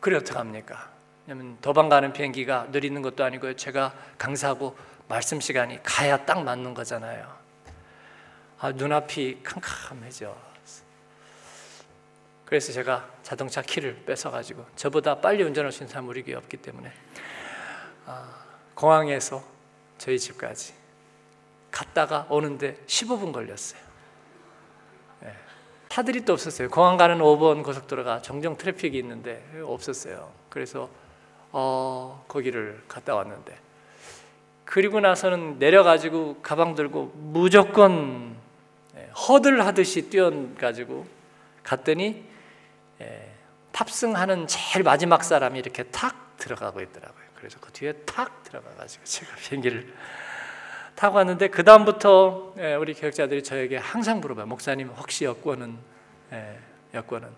그래 0.00 0.18
어떡합니까? 0.18 0.90
왜냐면 1.26 1.56
도방 1.62 1.88
가는 1.88 2.12
비행기가 2.12 2.66
느리는 2.70 3.00
것도 3.00 3.24
아니고 3.24 3.56
제가 3.56 3.94
강사하고 4.18 4.76
말씀 5.08 5.40
시간이 5.40 5.82
가야 5.82 6.26
딱 6.26 6.44
맞는 6.44 6.74
거잖아요. 6.74 7.34
아, 8.58 8.72
눈앞이 8.72 9.38
캄캄해져. 9.42 10.36
그래서 12.44 12.74
제가 12.74 13.08
자동차 13.22 13.62
키를 13.62 14.04
뺏어가지고 14.04 14.66
저보다 14.76 15.22
빨리 15.22 15.42
운전할 15.44 15.72
수 15.72 15.82
있는 15.82 15.90
사람 15.90 16.08
우리 16.08 16.24
교회 16.24 16.34
없기 16.34 16.58
때문에 16.58 16.92
아, 18.04 18.44
공항에서 18.74 19.42
저희 19.96 20.18
집까지 20.18 20.81
갔다가 21.72 22.26
오는데 22.30 22.76
15분 22.86 23.32
걸렸어요. 23.32 23.92
차들이 25.92 26.24
또 26.24 26.32
없었어요. 26.32 26.70
공항 26.70 26.96
가는 26.96 27.18
5번 27.18 27.62
고속도로가 27.62 28.22
정정 28.22 28.56
트래픽이 28.56 28.96
있는데 28.96 29.44
없었어요. 29.62 30.32
그래서 30.48 30.88
어, 31.50 32.24
거기를 32.28 32.82
갔다 32.88 33.14
왔는데 33.14 33.58
그리고 34.64 35.00
나서는 35.00 35.58
내려가지고 35.58 36.40
가방 36.40 36.74
들고 36.74 37.12
무조건 37.14 38.34
예, 38.96 39.10
허들 39.10 39.66
하듯이 39.66 40.08
뛰어가지고 40.08 41.06
갔더니 41.62 42.24
예, 43.02 43.34
탑승하는 43.72 44.46
제일 44.46 44.84
마지막 44.84 45.22
사람이 45.22 45.58
이렇게 45.58 45.82
탁 45.82 46.38
들어가고 46.38 46.80
있더라고요. 46.80 47.24
그래서 47.34 47.58
그 47.60 47.70
뒤에 47.70 47.92
탁 48.06 48.42
들어가가지고 48.44 49.04
제가 49.04 49.36
비행기를 49.36 49.92
타고 51.02 51.16
왔는데 51.16 51.48
그 51.48 51.64
다음부터 51.64 52.54
예, 52.58 52.74
우리 52.74 52.94
교육자들이 52.94 53.42
저에게 53.42 53.76
항상 53.76 54.20
물어봐요. 54.20 54.46
목사님 54.46 54.86
혹시 54.96 55.24
여권은 55.24 55.76
예, 56.32 56.56
여권은 56.94 57.28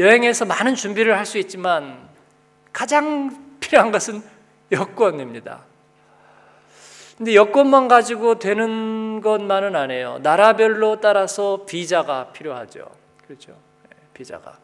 여행에서 0.00 0.46
많은 0.46 0.74
준비를 0.74 1.16
할 1.16 1.26
수 1.26 1.38
있지만 1.38 2.08
가장 2.72 3.54
필요한 3.60 3.92
것은 3.92 4.20
여권입니다. 4.72 5.60
근데 7.16 7.36
여권만 7.36 7.86
가지고 7.86 8.40
되는 8.40 9.20
것만은 9.20 9.76
아니에요. 9.76 10.18
나라별로 10.24 11.00
따라서 11.00 11.66
비자가 11.66 12.32
필요하죠. 12.32 12.90
그렇죠. 13.28 13.52
예, 13.52 13.96
비자가. 14.12 14.58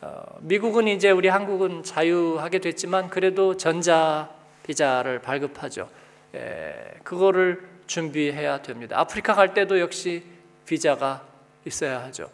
어, 0.00 0.22
미국은 0.40 0.88
이제 0.88 1.10
우리 1.10 1.28
한국은 1.28 1.82
자유하게 1.82 2.60
됐지만 2.60 3.10
그래도 3.10 3.58
전자 3.58 4.30
비자를 4.62 5.18
발급하죠. 5.18 5.90
예, 6.34 6.94
그거를 7.02 7.66
준비해야 7.86 8.62
됩니다. 8.62 8.98
아프리카 8.98 9.34
갈 9.34 9.54
때도 9.54 9.80
역시 9.80 10.24
비자가 10.66 11.26
있어야 11.66 12.02
하죠. 12.04 12.30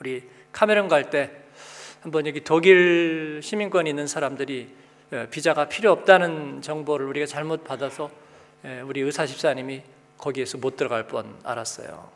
우리 0.00 0.28
카메론 0.52 0.88
갈 0.88 1.10
때 1.10 1.30
한번 2.02 2.26
여기 2.26 2.44
독일 2.44 3.40
시민권 3.42 3.86
있는 3.86 4.06
사람들이 4.06 4.68
예, 5.12 5.28
비자가 5.30 5.68
필요 5.68 5.92
없다는 5.92 6.62
정보를 6.62 7.06
우리가 7.06 7.26
잘못 7.26 7.64
받아서 7.64 8.10
예, 8.64 8.80
우리 8.80 9.00
의사 9.00 9.26
집사님이 9.26 9.82
거기에서 10.18 10.58
못 10.58 10.76
들어갈 10.76 11.06
뻔 11.06 11.36
알았어요. 11.44 12.10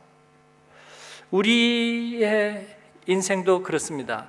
우리의 1.30 2.66
인생도 3.06 3.62
그렇습니다. 3.62 4.26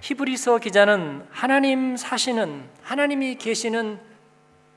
히브리서 0.00 0.58
기자는 0.58 1.26
하나님 1.30 1.96
사시는 1.96 2.64
하나님이 2.82 3.36
계시는 3.36 3.98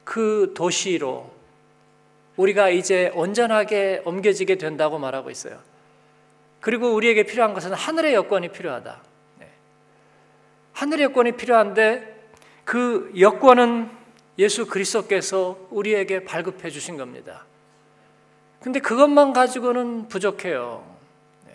그 0.05 0.53
도시로 0.55 1.29
우리가 2.37 2.69
이제 2.69 3.11
온전하게 3.15 4.03
옮겨지게 4.05 4.55
된다고 4.55 4.97
말하고 4.97 5.29
있어요. 5.29 5.59
그리고 6.61 6.93
우리에게 6.93 7.23
필요한 7.23 7.53
것은 7.53 7.73
하늘의 7.73 8.13
여권이 8.13 8.49
필요하다. 8.49 9.01
네. 9.39 9.49
하늘의 10.73 11.05
여권이 11.05 11.33
필요한데 11.33 12.15
그 12.63 13.11
여권은 13.19 13.89
예수 14.39 14.65
그리스도께서 14.67 15.57
우리에게 15.69 16.23
발급해 16.23 16.69
주신 16.69 16.97
겁니다. 16.97 17.45
근데 18.59 18.79
그것만 18.79 19.33
가지고는 19.33 20.07
부족해요. 20.07 20.83
네. 21.45 21.53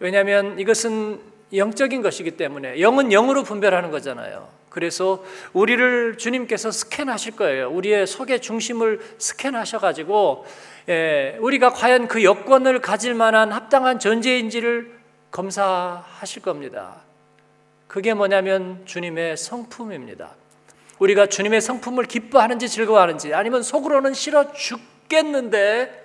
왜냐하면 0.00 0.58
이것은 0.58 1.20
영적인 1.54 2.02
것이기 2.02 2.32
때문에 2.32 2.80
영은 2.80 3.10
영으로 3.10 3.42
분별하는 3.44 3.90
거잖아요. 3.90 4.48
그래서 4.74 5.22
우리를 5.52 6.18
주님께서 6.18 6.72
스캔하실 6.72 7.36
거예요. 7.36 7.70
우리의 7.70 8.08
속의 8.08 8.42
중심을 8.42 9.00
스캔하셔가지고 9.18 10.44
예, 10.88 11.38
우리가 11.40 11.70
과연 11.70 12.08
그 12.08 12.24
여건을 12.24 12.80
가질 12.80 13.14
만한 13.14 13.52
합당한 13.52 14.00
존재인지를 14.00 14.98
검사하실 15.30 16.42
겁니다. 16.42 16.96
그게 17.86 18.14
뭐냐면 18.14 18.82
주님의 18.84 19.36
성품입니다. 19.36 20.34
우리가 20.98 21.26
주님의 21.26 21.60
성품을 21.60 22.06
기뻐하는지 22.06 22.68
즐거워하는지 22.68 23.32
아니면 23.32 23.62
속으로는 23.62 24.12
싫어 24.12 24.52
죽겠는데 24.52 26.02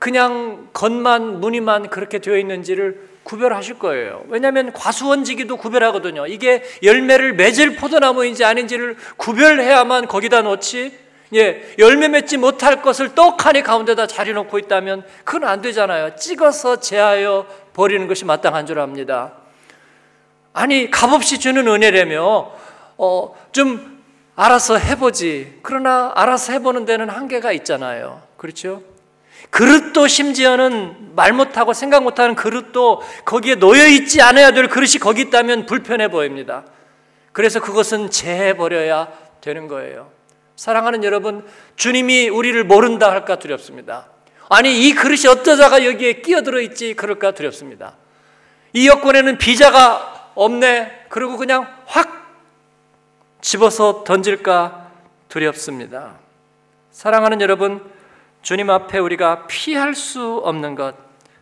그냥 0.00 0.70
겉만 0.72 1.38
무늬만 1.38 1.88
그렇게 1.88 2.18
되어 2.18 2.36
있는지를 2.36 3.08
구별하실 3.28 3.78
거예요. 3.78 4.24
왜냐하면 4.28 4.72
과수원지기도 4.72 5.58
구별하거든요. 5.58 6.26
이게 6.26 6.62
열매를 6.82 7.34
맺을 7.34 7.76
포도나무인지 7.76 8.42
아닌지를 8.44 8.96
구별해야만 9.18 10.08
거기다 10.08 10.40
놓지 10.42 10.98
예, 11.34 11.74
열매 11.78 12.08
맺지 12.08 12.38
못할 12.38 12.80
것을 12.80 13.14
떡하니 13.14 13.62
가운데다 13.62 14.06
자리 14.06 14.32
놓고 14.32 14.58
있다면 14.60 15.04
그건 15.24 15.46
안 15.46 15.60
되잖아요. 15.60 16.16
찍어서 16.16 16.80
제하여 16.80 17.46
버리는 17.74 18.06
것이 18.08 18.24
마땅한 18.24 18.64
줄 18.64 18.78
압니다. 18.78 19.32
아니 20.54 20.90
값없이 20.90 21.38
주는 21.38 21.68
은혜라며 21.68 22.52
어, 22.96 23.34
좀 23.52 24.02
알아서 24.36 24.78
해보지. 24.78 25.58
그러나 25.62 26.12
알아서 26.14 26.54
해보는 26.54 26.86
데는 26.86 27.10
한계가 27.10 27.52
있잖아요. 27.52 28.22
그렇죠? 28.38 28.82
그릇도 29.50 30.06
심지어는 30.06 31.14
말 31.14 31.32
못하고 31.32 31.72
생각 31.72 32.02
못하는 32.02 32.34
그릇도 32.34 33.02
거기에 33.24 33.56
놓여 33.56 33.86
있지 33.86 34.20
않아야 34.22 34.52
될 34.52 34.68
그릇이 34.68 34.94
거기 35.00 35.22
있다면 35.22 35.66
불편해 35.66 36.08
보입니다. 36.08 36.64
그래서 37.32 37.60
그것은 37.60 38.10
재해버려야 38.10 39.08
되는 39.40 39.68
거예요. 39.68 40.10
사랑하는 40.56 41.04
여러분, 41.04 41.46
주님이 41.76 42.28
우리를 42.28 42.62
모른다 42.64 43.10
할까 43.10 43.38
두렵습니다. 43.38 44.08
아니, 44.48 44.88
이 44.88 44.92
그릇이 44.92 45.26
어쩌다가 45.28 45.84
여기에 45.84 46.14
끼어들어 46.22 46.60
있지 46.60 46.94
그럴까 46.94 47.32
두렵습니다. 47.32 47.94
이 48.72 48.88
여권에는 48.88 49.38
비자가 49.38 50.32
없네. 50.34 51.06
그리고 51.08 51.36
그냥 51.36 51.66
확 51.86 52.36
집어서 53.40 54.02
던질까 54.04 54.90
두렵습니다. 55.28 56.14
사랑하는 56.90 57.40
여러분, 57.40 57.88
주님 58.42 58.70
앞에 58.70 58.98
우리가 58.98 59.46
피할 59.46 59.94
수 59.94 60.40
없는 60.44 60.74
것, 60.74 60.94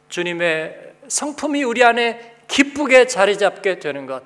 주님의 0.09 0.95
성품이 1.09 1.63
우리 1.65 1.85
안에 1.85 2.37
기쁘게 2.49 3.07
자리 3.07 3.39
잡게 3.39 3.79
되는 3.79 4.07
것, 4.07 4.23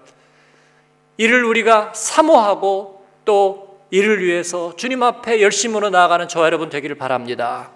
이를 1.16 1.44
우리가 1.44 1.92
사모하고 1.94 3.04
또 3.24 3.80
이를 3.90 4.24
위해서 4.24 4.74
주님 4.76 5.02
앞에 5.02 5.42
열심으로 5.42 5.90
나아가는 5.90 6.28
저와 6.28 6.46
여러분 6.46 6.70
되기를 6.70 6.96
바랍니다. 6.96 7.70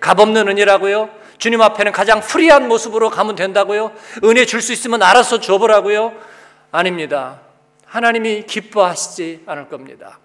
값없는 0.00 0.48
은혜라고요? 0.48 1.10
주님 1.38 1.60
앞에는 1.62 1.92
가장 1.92 2.20
프리한 2.20 2.66
모습으로 2.68 3.10
가면 3.10 3.36
된다고요? 3.36 3.92
은혜 4.24 4.44
줄 4.44 4.60
수 4.60 4.72
있으면 4.72 5.02
알아서 5.02 5.40
줘보라고요? 5.40 6.14
아닙니다. 6.72 7.40
하나님이 7.84 8.44
기뻐하시지 8.46 9.44
않을 9.46 9.68
겁니다. 9.68 10.18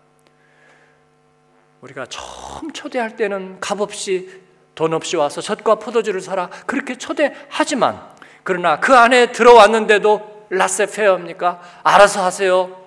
우리가 1.84 2.06
처음 2.06 2.72
초대할 2.72 3.18
때는 3.18 3.60
값없이 3.60 4.30
돈 4.74 4.94
없이 4.94 5.18
와서 5.18 5.42
젖과 5.42 5.76
포도주를 5.76 6.22
사라 6.22 6.50
그렇게 6.66 6.98
초대하지만 6.98 8.02
그러나 8.44 8.80
그 8.80 8.94
안에 8.94 9.34
들어왔는데도 9.34 10.48
라세페어입니까? 10.50 11.62
알아서 11.84 12.24
하세요. 12.24 12.78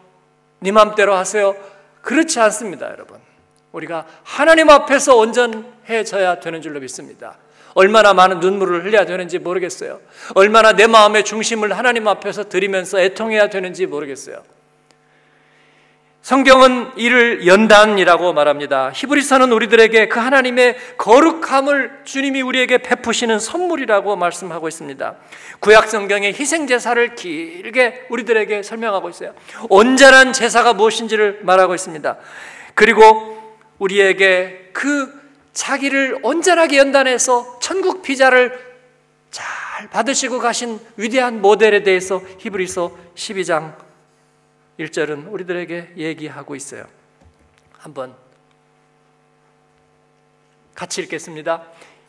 네 0.60 0.72
맘대로 0.72 1.14
하세요. 1.14 1.54
그렇지 2.00 2.40
않습니다, 2.40 2.90
여러분. 2.90 3.18
우리가 3.72 4.06
하나님 4.22 4.70
앞에서 4.70 5.16
온전해져야 5.16 6.40
되는 6.40 6.62
줄로 6.62 6.80
믿습니다. 6.80 7.36
얼마나 7.74 8.14
많은 8.14 8.40
눈물을 8.40 8.84
흘려야 8.84 9.04
되는지 9.04 9.38
모르겠어요. 9.38 10.00
얼마나 10.34 10.72
내 10.72 10.86
마음의 10.86 11.24
중심을 11.24 11.76
하나님 11.76 12.08
앞에서 12.08 12.44
드리면서 12.44 13.00
애통해야 13.00 13.50
되는지 13.50 13.84
모르겠어요. 13.86 14.42
성경은 16.26 16.90
이를 16.96 17.46
연단이라고 17.46 18.32
말합니다. 18.32 18.90
히브리서는 18.92 19.52
우리들에게 19.52 20.08
그 20.08 20.18
하나님의 20.18 20.76
거룩함을 20.98 22.00
주님이 22.02 22.42
우리에게 22.42 22.78
베푸시는 22.78 23.38
선물이라고 23.38 24.16
말씀하고 24.16 24.66
있습니다. 24.66 25.14
구약 25.60 25.88
성경의 25.88 26.32
희생 26.32 26.66
제사를 26.66 27.14
길게 27.14 28.06
우리들에게 28.10 28.64
설명하고 28.64 29.08
있어요. 29.10 29.34
온전한 29.68 30.32
제사가 30.32 30.72
무엇인지를 30.72 31.42
말하고 31.42 31.76
있습니다. 31.76 32.16
그리고 32.74 33.54
우리에게 33.78 34.70
그 34.72 35.08
자기를 35.52 36.18
온전하게 36.24 36.78
연단해서 36.78 37.60
천국 37.62 38.02
비자를 38.02 38.58
잘 39.30 39.46
받으시고 39.90 40.40
가신 40.40 40.80
위대한 40.96 41.40
모델에 41.40 41.84
대해서 41.84 42.20
히브리서 42.40 42.90
12장 43.14 43.85
1절은 44.78 45.32
우리들에게 45.32 45.92
얘기하고 45.96 46.54
있어요. 46.54 46.84
한번 47.78 48.14
같이 50.74 51.00
읽겠습니다. 51.02 51.62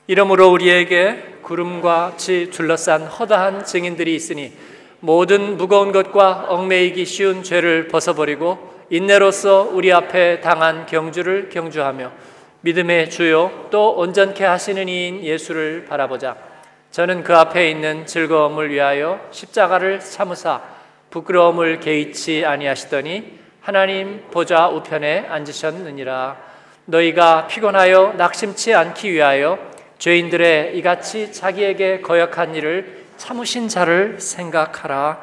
이러므로 0.08 0.50
우리에게 0.52 1.38
구름과 1.42 2.12
같이 2.12 2.50
둘러싼 2.52 3.04
허다한 3.04 3.66
증인들이 3.66 4.16
있으니 4.16 4.54
모든 5.00 5.58
무거운 5.58 5.92
것과 5.92 6.48
얽매이기 6.50 7.06
쉬운 7.06 7.44
죄를 7.44 7.88
벗어버리고 7.88 8.76
인내로서 8.90 9.70
우리 9.72 9.92
앞에 9.92 10.42
당한 10.42 10.86
경주를 10.86 11.50
경주하며 11.50 12.12
믿음의 12.62 13.10
주요 13.10 13.68
또 13.70 13.96
온전케 13.96 14.44
하시는 14.44 14.88
이인 14.90 15.24
예수를 15.24 15.86
바라보자. 15.86 16.36
저는 16.92 17.24
그 17.24 17.36
앞에 17.36 17.70
있는 17.70 18.06
즐거움을 18.06 18.72
위하여 18.72 19.28
십자가를 19.32 20.00
참으사 20.00 20.77
부끄러움을 21.10 21.80
개의치 21.80 22.46
아니하시더니 22.46 23.40
하나님 23.62 24.24
보좌 24.32 24.70
우편에 24.70 25.28
앉으셨느니라 25.28 26.38
너희가 26.86 27.48
피곤하여 27.48 28.14
낙심치 28.18 28.74
않기 28.74 29.12
위하여 29.12 29.60
죄인들의 30.00 30.78
이같이 30.78 31.34
자기에게 31.34 32.02
거역한 32.02 32.56
일을 32.56 33.06
참으신 33.18 33.68
자를 33.68 34.22
생각하라 34.22 35.22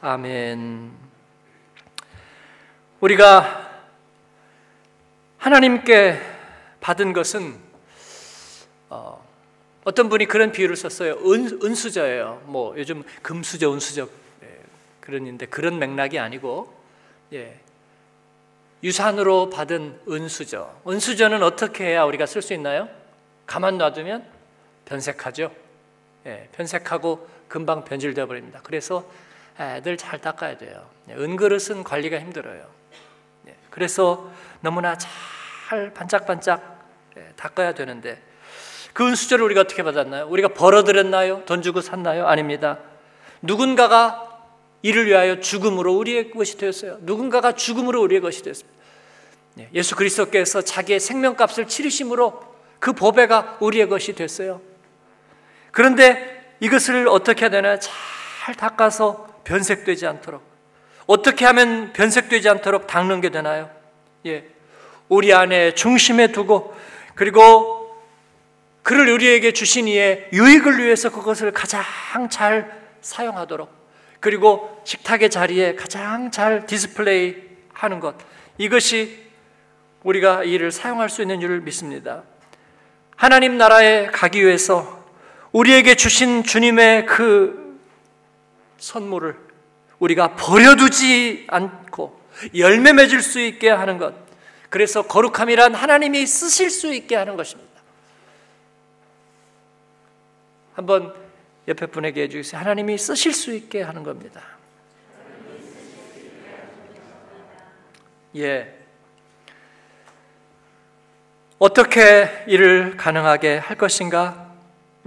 아멘 0.00 0.90
우리가 3.00 3.70
하나님께 5.38 6.18
받은 6.80 7.12
것은 7.12 7.56
어, 8.88 9.24
떤 9.94 10.08
분이 10.08 10.26
그런 10.26 10.50
비유를 10.50 10.74
썼어요. 10.76 11.18
은, 11.24 11.60
은수저예요. 11.62 12.42
뭐 12.46 12.74
요즘 12.76 13.04
금수저, 13.22 13.72
은수저 13.72 14.08
그런데 15.06 15.46
그런 15.46 15.78
맥락이 15.78 16.18
아니고 16.18 16.74
예, 17.32 17.60
유산으로 18.82 19.50
받은 19.50 20.00
은수저. 20.08 20.80
은수저는 20.86 21.44
어떻게 21.44 21.84
해야 21.84 22.02
우리가 22.02 22.26
쓸 22.26 22.42
수 22.42 22.52
있나요? 22.54 22.88
가만 23.46 23.78
놔두면 23.78 24.26
변색하죠. 24.84 25.52
예, 26.26 26.48
변색하고 26.50 27.28
금방 27.46 27.84
변질되어 27.84 28.26
버립니다. 28.26 28.58
그래서 28.64 29.08
애들 29.60 29.96
잘 29.96 30.20
닦아야 30.20 30.58
돼요. 30.58 30.84
예, 31.08 31.14
은그릇은 31.14 31.84
관리가 31.84 32.18
힘들어요. 32.18 32.66
예, 33.46 33.54
그래서 33.70 34.28
너무나 34.60 34.96
잘 34.98 35.94
반짝반짝 35.94 36.84
예, 37.16 37.32
닦아야 37.36 37.74
되는데 37.74 38.20
그 38.92 39.06
은수저를 39.06 39.44
우리가 39.44 39.60
어떻게 39.60 39.84
받았나요? 39.84 40.26
우리가 40.26 40.48
벌어들였나요? 40.48 41.44
돈 41.44 41.62
주고 41.62 41.80
샀나요? 41.80 42.26
아닙니다. 42.26 42.78
누군가가 43.40 44.35
이를 44.86 45.06
위하여 45.06 45.40
죽음으로 45.40 45.96
우리의 45.96 46.30
것이 46.30 46.58
되었어요. 46.58 46.98
누군가가 47.00 47.56
죽음으로 47.56 48.00
우리의 48.02 48.20
것이 48.20 48.44
되었습니다. 48.44 48.78
예, 49.58 49.68
예수 49.74 49.96
그리스도께서 49.96 50.62
자기의 50.62 51.00
생명값을 51.00 51.66
치르심으로 51.66 52.40
그 52.78 52.92
보배가 52.92 53.58
우리의 53.58 53.88
것이 53.88 54.12
됐어요. 54.12 54.60
그런데 55.72 56.54
이것을 56.60 57.08
어떻게 57.08 57.42
해야 57.42 57.50
되나 57.50 57.80
잘 57.80 58.54
닦아서 58.54 59.40
변색되지 59.42 60.06
않도록 60.06 60.40
어떻게 61.06 61.44
하면 61.46 61.92
변색되지 61.92 62.48
않도록 62.48 62.86
닦는 62.86 63.20
게 63.20 63.30
되나요? 63.30 63.68
예, 64.26 64.46
우리 65.08 65.34
안에 65.34 65.74
중심에 65.74 66.28
두고 66.28 66.76
그리고 67.16 68.00
그를 68.84 69.08
우리에게 69.08 69.50
주신 69.52 69.88
이의 69.88 70.28
유익을 70.32 70.78
위해서 70.78 71.10
그것을 71.10 71.50
가장 71.50 71.82
잘 72.30 72.80
사용하도록 73.00 73.85
그리고 74.20 74.80
식탁의 74.84 75.30
자리에 75.30 75.74
가장 75.74 76.30
잘 76.30 76.66
디스플레이 76.66 77.36
하는 77.72 78.00
것. 78.00 78.16
이것이 78.58 79.26
우리가 80.02 80.44
이를 80.44 80.70
사용할 80.70 81.08
수 81.08 81.22
있는 81.22 81.40
줄 81.40 81.60
믿습니다. 81.60 82.22
하나님 83.16 83.56
나라에 83.58 84.06
가기 84.06 84.44
위해서 84.44 85.04
우리에게 85.52 85.94
주신 85.94 86.42
주님의 86.42 87.06
그 87.06 87.80
선물을 88.78 89.36
우리가 89.98 90.36
버려두지 90.36 91.46
않고 91.48 92.20
열매 92.56 92.92
맺을 92.92 93.22
수 93.22 93.40
있게 93.40 93.70
하는 93.70 93.98
것. 93.98 94.14
그래서 94.68 95.02
거룩함이란 95.02 95.74
하나님이 95.74 96.26
쓰실 96.26 96.70
수 96.70 96.92
있게 96.92 97.16
하는 97.16 97.36
것입니다. 97.36 97.70
한번 100.74 101.14
옆에 101.68 101.86
분에게 101.86 102.22
해주세요. 102.22 102.60
하나님이 102.60 102.96
쓰실 102.98 103.32
수 103.32 103.54
있게 103.54 103.82
하는 103.82 104.02
겁니다. 104.02 104.42
예. 108.36 108.72
어떻게 111.58 112.44
이를 112.46 112.96
가능하게 112.96 113.56
할 113.56 113.76
것인가? 113.76 114.52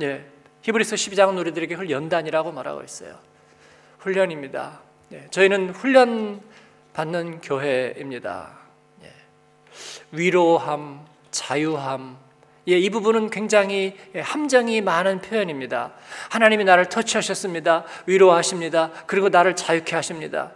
예. 0.02 0.26
히브리서 0.64 0.96
12장은 0.96 1.38
우리들에게 1.40 1.76
훈련단이라고 1.76 2.52
말하고 2.52 2.84
있어요. 2.84 3.18
훈련입니다. 4.00 4.82
예. 5.12 5.28
저희는 5.30 5.70
훈련 5.70 6.42
받는 6.94 7.42
교회입니다. 7.42 8.58
예. 9.04 9.14
위로함, 10.12 11.06
자유함. 11.32 12.29
예, 12.68 12.78
이 12.78 12.90
부분은 12.90 13.30
굉장히 13.30 13.96
함정이 14.16 14.82
많은 14.82 15.22
표현입니다. 15.22 15.94
하나님이 16.30 16.66
나를 16.66 16.86
터치하셨습니다. 16.88 17.86
위로하십니다. 18.06 18.92
그리고 19.06 19.30
나를 19.30 19.56
자유케 19.56 19.96
하십니다. 19.96 20.52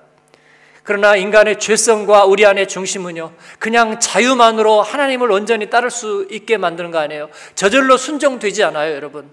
그러나 0.84 1.16
인간의 1.16 1.60
죄성과 1.60 2.26
우리 2.26 2.46
안의 2.46 2.68
중심은요, 2.68 3.32
그냥 3.58 4.00
자유만으로 4.00 4.82
하나님을 4.82 5.32
온전히 5.32 5.70
따를 5.70 5.90
수 5.90 6.28
있게 6.30 6.58
만드는 6.58 6.92
거 6.92 7.00
아니에요. 7.00 7.30
저절로 7.56 7.96
순종되지 7.96 8.66
않아요, 8.66 8.94
여러분. 8.94 9.32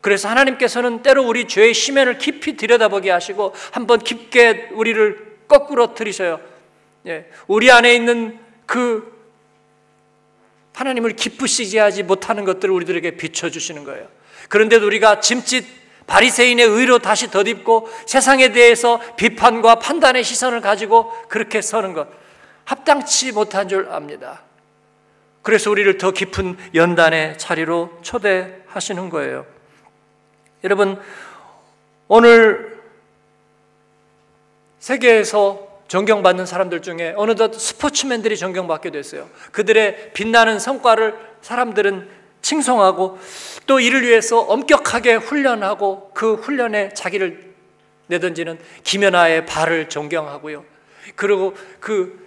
그래서 0.00 0.28
하나님께서는 0.28 1.02
때로 1.02 1.24
우리 1.24 1.46
죄의 1.46 1.72
심연을 1.72 2.18
깊이 2.18 2.56
들여다보게 2.56 3.10
하시고 3.10 3.54
한번 3.70 4.00
깊게 4.00 4.70
우리를 4.72 5.38
거꾸로 5.46 5.94
들이셔요. 5.94 6.40
예, 7.06 7.26
우리 7.46 7.70
안에 7.70 7.94
있는 7.94 8.38
그 8.66 9.09
하나님을 10.80 11.12
기쁘시게 11.12 11.78
하지 11.78 12.02
못하는 12.02 12.44
것들을 12.46 12.72
우리들에게 12.72 13.12
비춰주시는 13.12 13.84
거예요. 13.84 14.08
그런데도 14.48 14.86
우리가 14.86 15.20
짐짓 15.20 15.66
바리새인의 16.06 16.66
의로 16.66 16.98
다시 16.98 17.30
덧입고 17.30 17.88
세상에 18.06 18.50
대해서 18.52 18.98
비판과 19.16 19.76
판단의 19.76 20.24
시선을 20.24 20.62
가지고 20.62 21.12
그렇게 21.28 21.60
서는 21.60 21.92
것 21.92 22.08
합당치 22.64 23.32
못한 23.32 23.68
줄 23.68 23.88
압니다. 23.90 24.42
그래서 25.42 25.70
우리를 25.70 25.98
더 25.98 26.12
깊은 26.12 26.56
연단의 26.74 27.36
자리로 27.38 27.98
초대하시는 28.02 29.10
거예요. 29.10 29.44
여러분 30.64 30.98
오늘 32.08 32.80
세계에서 34.78 35.69
존경받는 35.90 36.46
사람들 36.46 36.82
중에 36.82 37.14
어느덧 37.16 37.52
스포츠맨들이 37.52 38.36
존경받게 38.36 38.90
됐어요. 38.90 39.28
그들의 39.50 40.12
빛나는 40.14 40.60
성과를 40.60 41.16
사람들은 41.42 42.08
칭송하고 42.42 43.18
또 43.66 43.80
이를 43.80 44.02
위해서 44.02 44.38
엄격하게 44.38 45.16
훈련하고 45.16 46.12
그 46.14 46.34
훈련에 46.34 46.90
자기를 46.94 47.54
내던지는 48.06 48.60
김연아의 48.84 49.46
발을 49.46 49.88
존경하고요. 49.88 50.64
그리고 51.16 51.56
그 51.80 52.24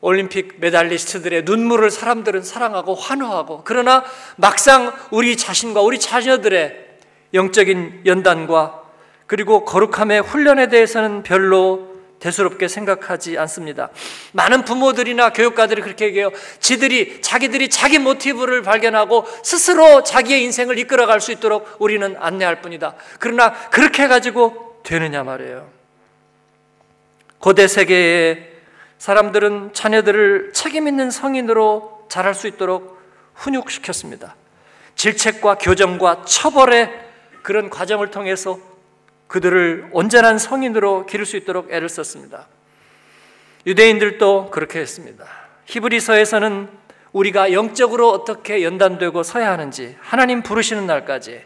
올림픽 0.00 0.58
메달리스트들의 0.58 1.42
눈물을 1.42 1.90
사람들은 1.90 2.42
사랑하고 2.42 2.94
환호하고 2.94 3.64
그러나 3.66 4.02
막상 4.36 4.94
우리 5.10 5.36
자신과 5.36 5.82
우리 5.82 6.00
자녀들의 6.00 6.86
영적인 7.34 8.04
연단과 8.06 8.82
그리고 9.26 9.66
거룩함의 9.66 10.22
훈련에 10.22 10.68
대해서는 10.68 11.22
별로 11.22 11.87
대수롭게 12.20 12.68
생각하지 12.68 13.38
않습니다. 13.38 13.90
많은 14.32 14.64
부모들이나 14.64 15.32
교육가들이 15.32 15.82
그렇게 15.82 16.06
얘기해요. 16.06 16.30
지들이 16.60 17.20
자기들이 17.22 17.70
자기 17.70 17.98
모티브를 17.98 18.62
발견하고 18.62 19.24
스스로 19.42 20.02
자기의 20.02 20.42
인생을 20.44 20.78
이끌어갈 20.78 21.20
수 21.20 21.32
있도록 21.32 21.76
우리는 21.78 22.16
안내할 22.18 22.60
뿐이다. 22.60 22.96
그러나 23.20 23.52
그렇게 23.70 24.08
가지고 24.08 24.80
되느냐 24.82 25.22
말이에요. 25.22 25.68
고대 27.38 27.68
세계의 27.68 28.48
사람들은 28.98 29.70
자녀들을 29.72 30.52
책임 30.54 30.88
있는 30.88 31.10
성인으로 31.10 32.06
자랄 32.08 32.34
수 32.34 32.48
있도록 32.48 32.98
훈육시켰습니다. 33.34 34.34
질책과 34.96 35.56
교정과 35.56 36.24
처벌의 36.24 36.90
그런 37.42 37.70
과정을 37.70 38.10
통해서 38.10 38.58
그들을 39.28 39.90
온전한 39.92 40.38
성인으로 40.38 41.06
기를 41.06 41.24
수 41.24 41.36
있도록 41.36 41.70
애를 41.70 41.88
썼습니다. 41.88 42.48
유대인들도 43.66 44.50
그렇게 44.50 44.80
했습니다. 44.80 45.24
히브리서에서는 45.66 46.68
우리가 47.12 47.52
영적으로 47.52 48.10
어떻게 48.10 48.62
연단되고 48.62 49.22
서야 49.22 49.52
하는지 49.52 49.96
하나님 50.00 50.42
부르시는 50.42 50.86
날까지 50.86 51.42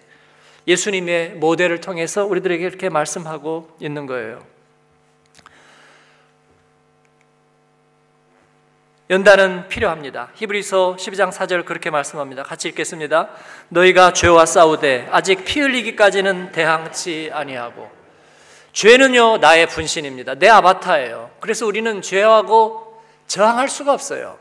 예수님의 0.67 1.35
모델을 1.35 1.81
통해서 1.81 2.25
우리들에게 2.25 2.65
이렇게 2.65 2.89
말씀하고 2.89 3.77
있는 3.81 4.07
거예요. 4.07 4.52
연단은 9.13 9.69
필요합니다. 9.69 10.31
히브리서 10.37 10.97
12장 10.99 11.31
4절 11.31 11.67
그렇게 11.67 11.91
말씀합니다. 11.91 12.45
같이 12.45 12.69
읽겠습니다. 12.69 13.29
너희가 13.69 14.15
죄와 14.15 14.47
싸우되 14.47 15.07
아직 15.13 15.45
피 15.45 15.61
흘리기까지는 15.61 16.51
대항치 16.53 17.29
아니하고 17.31 17.91
죄는요 18.73 19.37
나의 19.37 19.67
분신입니다. 19.67 20.37
내 20.37 20.49
아바타예요. 20.49 21.31
그래서 21.41 21.67
우리는 21.67 22.01
죄하고 22.01 23.03
저항할 23.27 23.69
수가 23.69 23.93
없어요. 23.93 24.39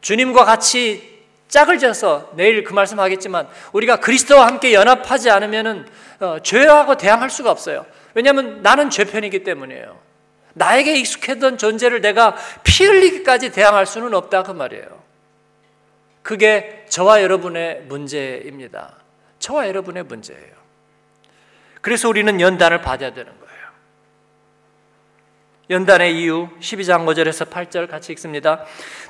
주님과 0.00 0.44
같이 0.44 1.22
짝을 1.46 1.78
져서 1.78 2.32
내일 2.34 2.64
그 2.64 2.72
말씀 2.72 2.98
하겠지만 2.98 3.46
우리가 3.72 4.00
그리스도와 4.00 4.48
함께 4.48 4.74
연합하지 4.74 5.30
않으면은 5.30 5.86
어, 6.18 6.38
죄하고 6.42 6.96
대항할 6.96 7.30
수가 7.30 7.48
없어요. 7.52 7.86
왜냐하면 8.14 8.60
나는 8.60 8.90
죄편이기 8.90 9.44
때문이에요. 9.44 9.96
나에게 10.54 10.96
익숙했던 10.98 11.58
존재를 11.58 12.00
내가 12.00 12.36
피 12.62 12.84
흘리기까지 12.84 13.52
대항할 13.52 13.86
수는 13.86 14.14
없다 14.14 14.42
그 14.44 14.52
말이에요. 14.52 15.02
그게 16.22 16.86
저와 16.88 17.22
여러분의 17.22 17.82
문제입니다. 17.82 18.96
저와 19.38 19.68
여러분의 19.68 20.04
문제예요. 20.04 20.54
그래서 21.80 22.08
우리는 22.08 22.40
연단을 22.40 22.80
받아야 22.80 23.12
되는 23.12 23.30
거예요. 23.30 23.44
연단의 25.70 26.18
이유 26.18 26.48
12장 26.60 27.04
5절에서 27.04 27.50
8절 27.50 27.90
같이 27.90 28.12
읽습니다. 28.12 28.64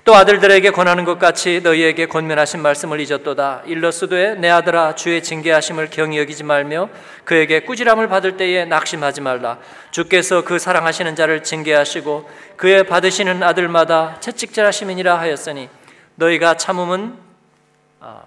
또 0.04 0.14
아들들에게 0.14 0.70
권하는 0.70 1.06
것 1.06 1.18
같이 1.18 1.62
너희에게 1.64 2.04
권면하신 2.04 2.60
말씀을 2.60 3.00
잊었도다. 3.00 3.62
일러스도에 3.64 4.34
내 4.34 4.50
아들아 4.50 4.96
주의 4.96 5.22
징계하심을 5.22 5.88
경히 5.88 6.18
여기지 6.18 6.44
말며 6.44 6.90
그에게 7.24 7.60
꾸지람을 7.60 8.08
받을 8.08 8.36
때에 8.36 8.66
낙심하지 8.66 9.22
말라. 9.22 9.56
주께서 9.92 10.44
그 10.44 10.58
사랑하시는 10.58 11.16
자를 11.16 11.42
징계하시고 11.42 12.28
그의 12.56 12.84
받으시는 12.84 13.42
아들마다 13.42 14.18
채찍질하심이니라 14.20 15.18
하였으니 15.18 15.70
너희가 16.16 16.58
참음은 16.58 17.14
아, 18.00 18.24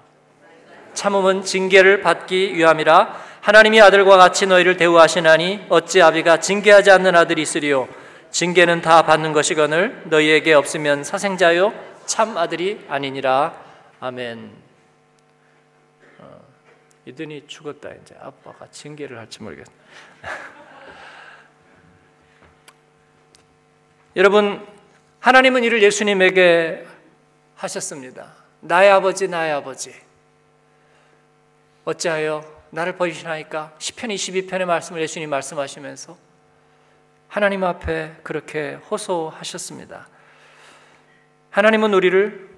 참음은 0.96 1.44
징계를 1.44 2.02
받기 2.02 2.56
위함이라 2.56 3.28
하나님이 3.42 3.82
아들과 3.82 4.18
같이 4.18 4.48
너희를 4.48 4.78
대우하시나니 4.78 5.68
어찌 5.70 6.02
아비가 6.02 6.40
징계하지 6.40 6.90
않는 6.90 7.16
아들이 7.16 7.44
있으리요 7.44 7.88
징계는 8.32 8.82
다 8.82 9.04
받는 9.04 9.34
것이거늘 9.34 10.04
너희에게 10.06 10.54
없으면 10.54 11.04
사생자요 11.04 11.74
참 12.06 12.38
아들이 12.38 12.86
아니니라 12.88 13.60
아멘. 14.00 14.52
어, 16.20 16.40
이든이 17.06 17.48
죽었다 17.48 17.90
이제 17.92 18.16
아빠가 18.20 18.68
징계를 18.70 19.18
할지 19.18 19.42
모르겠. 19.42 19.66
여러분 24.16 24.66
하나님은 25.20 25.64
이를 25.64 25.82
예수님에게 25.84 26.86
하셨습니다. 27.56 28.34
나의 28.62 28.92
아버지 28.92 29.28
나의 29.28 29.52
아버지 29.54 29.94
어찌하여 31.86 32.58
나를 32.70 32.98
버리시나이까? 32.98 33.76
시편 33.80 34.10
22편의 34.10 34.66
말씀을 34.66 35.02
예수님 35.02 35.30
말씀하시면서 35.30 36.27
하나님 37.28 37.64
앞에 37.64 38.16
그렇게 38.24 38.74
호소하셨습니다. 38.90 40.08
하나님은 41.52 41.94
우리를 41.94 42.50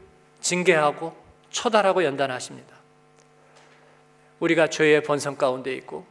징계하고 0.41 1.15
처달하고 1.51 2.03
연단하십니다. 2.03 2.75
우리가 4.39 4.67
죄의 4.67 5.03
본성 5.03 5.35
가운데 5.35 5.73
있고 5.75 6.05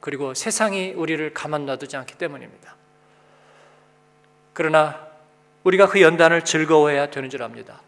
그리고 0.00 0.34
세상이 0.34 0.92
우리를 0.92 1.32
가만 1.32 1.66
놔두지 1.66 1.96
않기 1.96 2.16
때문입니다. 2.18 2.76
그러나 4.52 5.08
우리가 5.64 5.88
그 5.88 6.00
연단을 6.00 6.44
즐거워해야 6.44 7.10
되는 7.10 7.30
줄 7.30 7.42
압니다. 7.42 7.80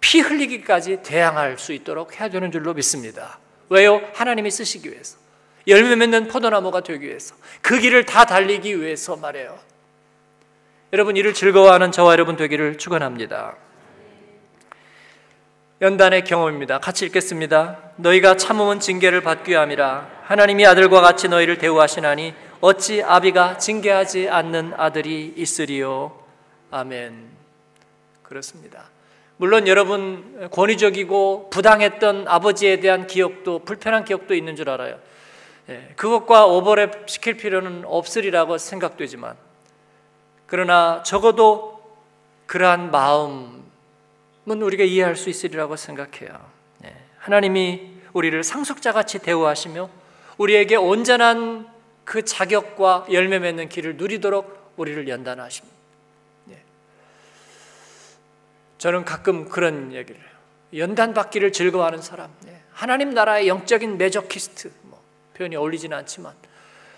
피 0.00 0.20
흘리기까지 0.20 1.02
대항할 1.02 1.58
수 1.58 1.72
있도록 1.72 2.18
해야 2.18 2.28
되는 2.28 2.50
줄로 2.50 2.74
믿습니다. 2.74 3.38
왜요? 3.68 4.00
하나님이 4.14 4.50
쓰시기 4.50 4.90
위해서. 4.90 5.21
열매 5.66 5.96
맺는 5.96 6.28
포도나무가 6.28 6.80
되기 6.80 7.06
위해서 7.06 7.34
그 7.60 7.78
길을 7.78 8.04
다 8.04 8.24
달리기 8.24 8.80
위해서 8.80 9.16
말해요. 9.16 9.58
여러분 10.92 11.16
이를 11.16 11.32
즐거워하는 11.32 11.92
저와 11.92 12.12
여러분 12.12 12.36
되기를 12.36 12.78
축원합니다. 12.78 13.56
연단의 15.80 16.24
경험입니다. 16.24 16.78
같이 16.78 17.06
읽겠습니다. 17.06 17.78
너희가 17.96 18.36
참음은 18.36 18.78
징계를 18.78 19.22
받기 19.22 19.54
함이라 19.54 20.08
하나님이 20.22 20.66
아들과 20.66 21.00
같이 21.00 21.28
너희를 21.28 21.58
대우하시나니 21.58 22.34
어찌 22.60 23.02
아비가 23.02 23.58
징계하지 23.58 24.28
않는 24.28 24.74
아들이 24.76 25.32
있으리요. 25.36 26.16
아멘. 26.70 27.30
그렇습니다. 28.22 28.84
물론 29.36 29.66
여러분 29.66 30.48
권위적이고 30.52 31.50
부당했던 31.50 32.28
아버지에 32.28 32.78
대한 32.78 33.08
기억도 33.08 33.58
불편한 33.60 34.04
기억도 34.04 34.34
있는 34.34 34.54
줄 34.54 34.70
알아요. 34.70 35.00
예, 35.68 35.92
그것과 35.96 36.46
오버랩 36.46 37.08
시킬 37.08 37.36
필요는 37.36 37.84
없으리라고 37.86 38.58
생각되지만 38.58 39.36
그러나 40.46 41.02
적어도 41.02 41.80
그러한 42.46 42.90
마음 42.90 43.62
우리가 44.46 44.84
이해할 44.84 45.16
수 45.16 45.30
있으리라고 45.30 45.76
생각해요. 45.76 46.38
네. 46.78 46.94
하나님이 47.18 47.92
우리를 48.12 48.42
상속자 48.42 48.92
같이 48.92 49.18
대우하시며 49.18 49.88
우리에게 50.38 50.76
온전한 50.76 51.68
그 52.04 52.24
자격과 52.24 53.06
열매 53.12 53.38
맺는 53.38 53.68
길을 53.68 53.96
누리도록 53.96 54.74
우리를 54.76 55.08
연단하십니다. 55.08 55.76
네. 56.46 56.62
저는 58.78 59.04
가끔 59.04 59.48
그런 59.48 59.92
얘기를 59.92 60.20
해요. 60.20 60.28
연단 60.74 61.14
받기를 61.14 61.52
즐거워하는 61.52 62.02
사람, 62.02 62.30
네. 62.44 62.60
하나님 62.72 63.10
나라의 63.10 63.46
영적인 63.46 63.98
메저키스트, 63.98 64.72
뭐 64.81 64.81
표현이 65.34 65.56
어울리지는 65.56 65.96
않지만 65.98 66.34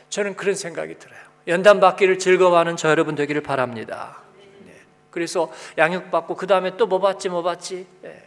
저는 0.08 0.36
그런 0.36 0.54
생각이 0.54 0.98
들어요. 0.98 1.18
연단 1.46 1.80
받기를 1.80 2.18
즐거워하는 2.18 2.76
저 2.76 2.88
여러분 2.88 3.14
되기를 3.14 3.42
바랍니다. 3.42 4.18
네. 4.64 4.80
그래서 5.10 5.52
양육 5.76 6.10
받고 6.10 6.36
그 6.36 6.46
다음에 6.46 6.76
또 6.76 6.86
뭐 6.86 7.00
받지 7.00 7.28
뭐 7.28 7.42
받지 7.42 7.86
네. 8.02 8.26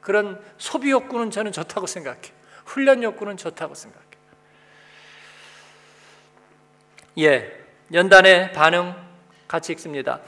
그런 0.00 0.42
소비 0.56 0.90
욕구는 0.90 1.30
저는 1.30 1.52
좋다고 1.52 1.86
생각해요. 1.86 2.32
훈련 2.64 3.02
욕구는 3.02 3.36
좋다고 3.36 3.74
생각해요. 3.74 4.08
예, 7.18 7.64
연단의 7.92 8.52
반응 8.52 8.94
같이 9.48 9.72
읽습니다. 9.72 10.20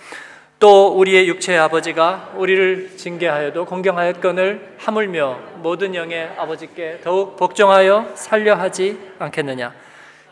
또 0.61 0.88
우리의 0.88 1.27
육체의 1.27 1.59
아버지가 1.59 2.33
우리를 2.37 2.99
징계하여도 2.99 3.64
공경하였건을 3.64 4.75
하물며 4.77 5.40
모든 5.57 5.94
영의 5.94 6.31
아버지께 6.37 7.01
더욱 7.03 7.37
복종하여 7.38 8.12
살려 8.14 8.55
하지 8.55 8.99
않겠느냐. 9.18 9.73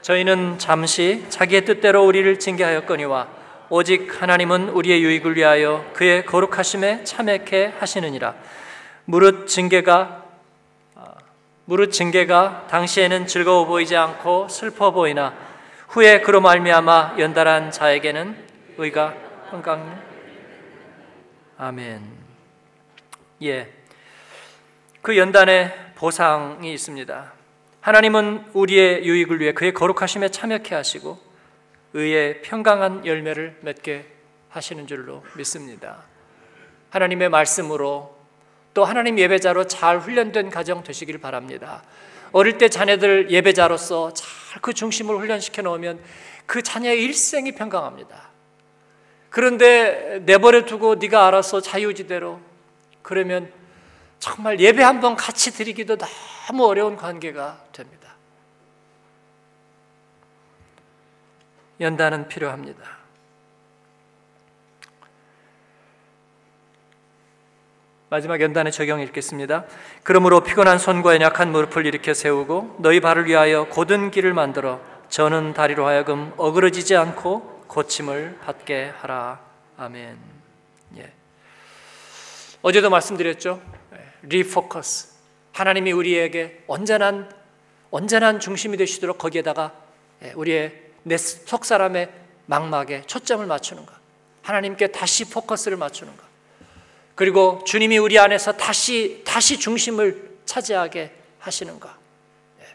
저희는 0.03 0.59
잠시 0.59 1.25
자기의 1.31 1.65
뜻대로 1.65 2.05
우리를 2.05 2.39
징계하였거니와 2.39 3.27
오직 3.71 4.23
하나님은 4.23 4.69
우리의 4.69 5.03
유익을 5.03 5.35
위하여 5.35 5.87
그의 5.95 6.27
거룩하심에 6.27 7.05
참여케 7.05 7.73
하시느니라. 7.79 8.35
무릇 9.07 9.49
징계가 9.49 10.25
아, 10.95 11.05
무릇 11.65 11.91
징계가 11.91 12.67
당시에는 12.69 13.27
즐거워 13.27 13.65
보이지 13.65 13.97
않고 13.97 14.49
슬퍼 14.49 14.91
보이나 14.91 15.33
후에 15.89 16.21
그로 16.21 16.43
말미암아 16.43 17.15
연달한 17.19 17.71
자에게는 17.71 18.37
의가 18.77 19.15
평강 19.51 20.08
아멘. 21.59 22.03
예. 23.43 23.73
그 25.03 25.17
연단에 25.19 25.93
보상이 25.97 26.73
있습니다. 26.73 27.33
하나님은 27.81 28.47
우리의 28.55 29.05
유익을 29.05 29.41
위해 29.41 29.53
그의 29.53 29.75
거룩하심에 29.75 30.31
참여케 30.31 30.75
하시고 30.75 31.19
의의 31.93 32.43
평강한 32.43 33.05
열매를 33.05 33.59
맺게 33.61 34.07
하시는 34.49 34.87
줄로 34.87 35.23
믿습니다. 35.37 36.05
하나님의 36.91 37.29
말씀으로 37.29 38.17
또 38.73 38.85
하나님 38.85 39.19
예배자로 39.19 39.67
잘 39.67 39.99
훈련된 39.99 40.51
가정 40.51 40.83
되시길 40.83 41.19
바랍니다. 41.19 41.83
어릴 42.33 42.59
때 42.59 42.69
자녀들 42.69 43.31
예배자로서 43.31 44.15
잘 44.15 44.39
그 44.61 44.73
중심을 44.73 45.17
훈련시켜 45.17 45.63
놓으면 45.63 46.01
그 46.47 46.63
자녀의 46.63 47.03
일생이 47.05 47.53
평강합니다. 47.53 48.28
그런데 49.31 50.21
내버려 50.25 50.65
두고 50.65 50.95
네가 50.97 51.27
알아서 51.27 51.61
자유지대로 51.61 52.41
그러면 53.03 53.53
정말 54.19 54.59
예배 54.59 54.83
한 54.83 55.01
번 55.01 55.17
같이 55.17 55.53
드리기도 55.53 55.97
너무 55.97 56.67
어려운 56.67 56.97
관계가 56.97 57.61
됩니다. 57.73 58.15
연단은 61.81 62.27
필요합니다. 62.29 62.99
마지막 68.11 68.41
연단의 68.41 68.73
적용 68.73 69.01
읽겠습니다. 69.01 69.67
그러므로 70.03 70.41
피곤한 70.41 70.79
손과 70.79 71.15
연약한 71.15 71.53
무릎을 71.53 71.85
일으켜 71.87 72.15
세우고 72.15 72.77
너희 72.81 73.01
발을 73.01 73.27
위하여 73.27 73.65
곧은 73.69 74.11
길을 74.11 74.33
만들어 74.33 74.81
저는 75.11 75.53
다리로 75.53 75.87
하여금 75.87 76.33
어그러지지 76.39 76.97
않고 76.97 77.58
고침을 77.69 78.39
받게 78.45 78.93
하라. 78.99 79.41
아멘. 79.77 80.19
예. 80.97 81.13
어제도 82.63 82.91
말씀드렸죠. 82.91 83.63
리포커스. 84.23 85.17
하나님이 85.53 85.93
우리에게 85.93 86.65
온전한 86.67 87.33
온전한 87.91 88.41
중심이 88.41 88.77
되시도록 88.77 89.19
거기에다가 89.19 89.73
예, 90.23 90.33
우리의 90.33 90.89
내 91.05 91.17
속 91.17 91.65
사람의 91.65 92.11
망막에 92.47 93.03
초점을 93.03 93.45
맞추는 93.47 93.87
것. 93.87 93.95
하나님께 94.43 94.89
다시 94.89 95.31
포커스를 95.31 95.77
맞추는 95.77 96.17
것. 96.17 96.25
그리고 97.15 97.63
주님이 97.65 97.99
우리 97.99 98.19
안에서 98.19 98.53
다시 98.53 99.23
다시 99.25 99.59
중심을 99.59 100.39
차지하게 100.45 101.15
하시는 101.39 101.79
것. 101.79 101.91
예. 102.61 102.67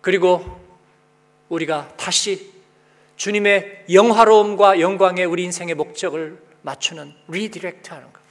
그리고 0.00 0.60
우리가 1.48 1.92
다시 1.96 2.57
주님의 3.18 3.86
영화로움과 3.92 4.80
영광의 4.80 5.26
우리 5.26 5.42
인생의 5.42 5.74
목적을 5.74 6.40
맞추는 6.62 7.12
redirect 7.26 7.92
하는 7.92 8.12
것. 8.12 8.22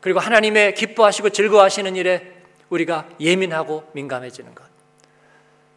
그리고 0.00 0.18
하나님의 0.18 0.74
기뻐하시고 0.74 1.28
즐거워하시는 1.28 1.94
일에 1.94 2.34
우리가 2.70 3.06
예민하고 3.20 3.88
민감해지는 3.92 4.54
것. 4.54 4.64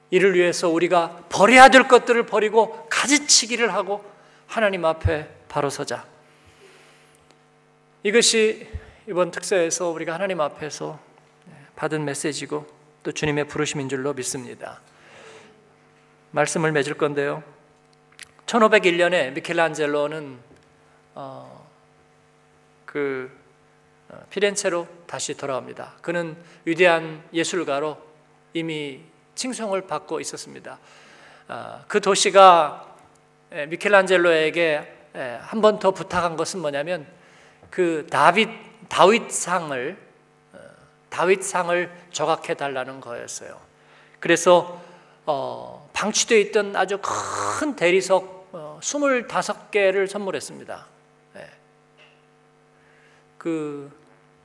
이를 0.09 0.33
위해서 0.35 0.69
우리가 0.69 1.25
버려야 1.29 1.67
될 1.67 1.89
것들을 1.89 2.25
버리고 2.25 2.87
가지치기를 2.89 3.73
하고 3.73 4.03
하나님 4.47 4.85
앞에 4.85 5.27
바로 5.49 5.69
서자. 5.69 6.05
이것이 8.03 8.65
이번 9.09 9.31
특사에서 9.31 9.89
우리가 9.89 10.13
하나님 10.13 10.39
앞에서 10.39 10.99
받은 11.75 12.05
메시지고 12.05 12.65
또 13.03 13.11
주님의 13.11 13.49
부르심인 13.49 13.89
줄로 13.89 14.13
믿습니다. 14.13 14.79
말씀을 16.31 16.71
맺을 16.71 16.93
건데요. 16.93 17.56
1501년에 18.47 19.33
미켈란젤로는 19.33 20.39
어, 21.15 21.67
그 22.85 23.29
어, 24.09 24.23
피렌체로 24.29 24.87
다시 25.05 25.35
돌아옵니다. 25.35 25.95
그는 26.01 26.37
위대한 26.65 27.23
예술가로 27.33 27.97
이미 28.53 29.01
칭송을 29.35 29.85
받고 29.85 30.19
있었습니다. 30.21 30.79
어, 31.49 31.83
그 31.87 32.01
도시가 32.01 32.95
미켈란젤로에게 33.69 34.95
한 35.41 35.61
번 35.61 35.79
더 35.79 35.91
부탁한 35.91 36.35
것은 36.37 36.59
뭐냐면 36.59 37.07
그 37.69 38.05
다윗 38.09 38.49
다윗상을 38.87 39.97
어, 40.53 40.59
다윗상을 41.09 41.91
조각해 42.11 42.53
달라는 42.53 43.01
거였어요. 43.01 43.59
그래서 44.19 44.79
어, 45.25 45.89
방치되어 45.93 46.37
있던 46.37 46.75
아주 46.75 46.99
큰 47.01 47.75
대리석 47.75 48.36
어, 48.36 48.36
25개를 48.79 50.07
선물했습니다. 50.07 50.85
네. 51.33 51.49
그 53.37 53.91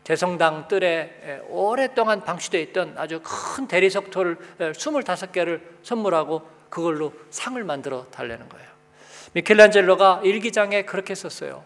대성당 0.05 0.69
뜰에 0.69 1.43
오랫동안 1.49 2.25
방치되어 2.25 2.61
있던 2.61 2.95
아주 2.97 3.21
큰 3.23 3.69
대리석토를 3.69 4.37
25개를 4.59 5.61
선물하고 5.83 6.43
그걸로 6.69 7.13
상을 7.31 7.63
만들어 7.63 8.07
달라는 8.11 8.49
거예요. 8.49 8.69
미켈란젤로가 9.35 10.23
일기장에 10.25 10.83
그렇게 10.85 11.15
썼어요. 11.15 11.65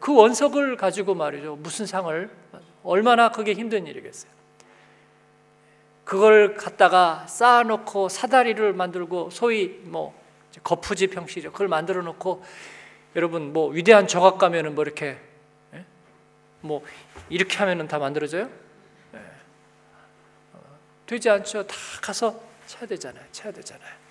그 0.00 0.14
원석을 0.14 0.76
가지고 0.76 1.14
말이죠. 1.14 1.56
무슨 1.56 1.86
상을 1.86 2.30
얼마나 2.82 3.30
그게 3.30 3.52
힘든 3.52 3.86
일이겠어요. 3.86 4.30
그걸 6.04 6.54
갖다가 6.54 7.26
쌓아놓고 7.26 8.08
사다리를 8.08 8.72
만들고 8.72 9.30
소위 9.30 9.80
뭐 9.82 10.14
거푸집 10.62 11.16
형식이죠. 11.16 11.52
그걸 11.52 11.68
만들어 11.68 12.02
놓고 12.02 12.44
여러분 13.14 13.52
뭐 13.52 13.68
위대한 13.68 14.06
조각가면은 14.06 14.74
뭐 14.74 14.84
이렇게 14.84 15.18
예? 15.74 15.84
뭐 16.60 16.84
이렇게 17.28 17.56
하면은 17.58 17.88
다 17.88 17.98
만들어져요? 17.98 18.50
예. 19.14 19.18
어, 20.52 20.60
되지 21.06 21.30
않죠. 21.30 21.66
다 21.66 21.74
가서 22.02 22.40
쳐야 22.66 22.86
되잖아요. 22.86 23.24
쳐야 23.32 23.52
되잖아요. 23.52 24.06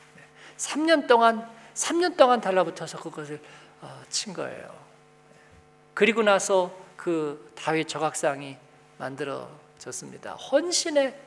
3년 0.57 1.07
동안 1.07 1.47
3년 1.73 2.17
동안 2.17 2.41
달라붙어서 2.41 2.99
그것을 2.99 3.41
어, 3.81 4.01
친 4.09 4.33
거예요. 4.33 4.73
그리고 5.93 6.23
나서 6.23 6.75
그 6.95 7.51
다윗 7.55 7.87
조각상이 7.87 8.57
만들어졌습니다. 8.97 10.33
헌신의 10.33 11.19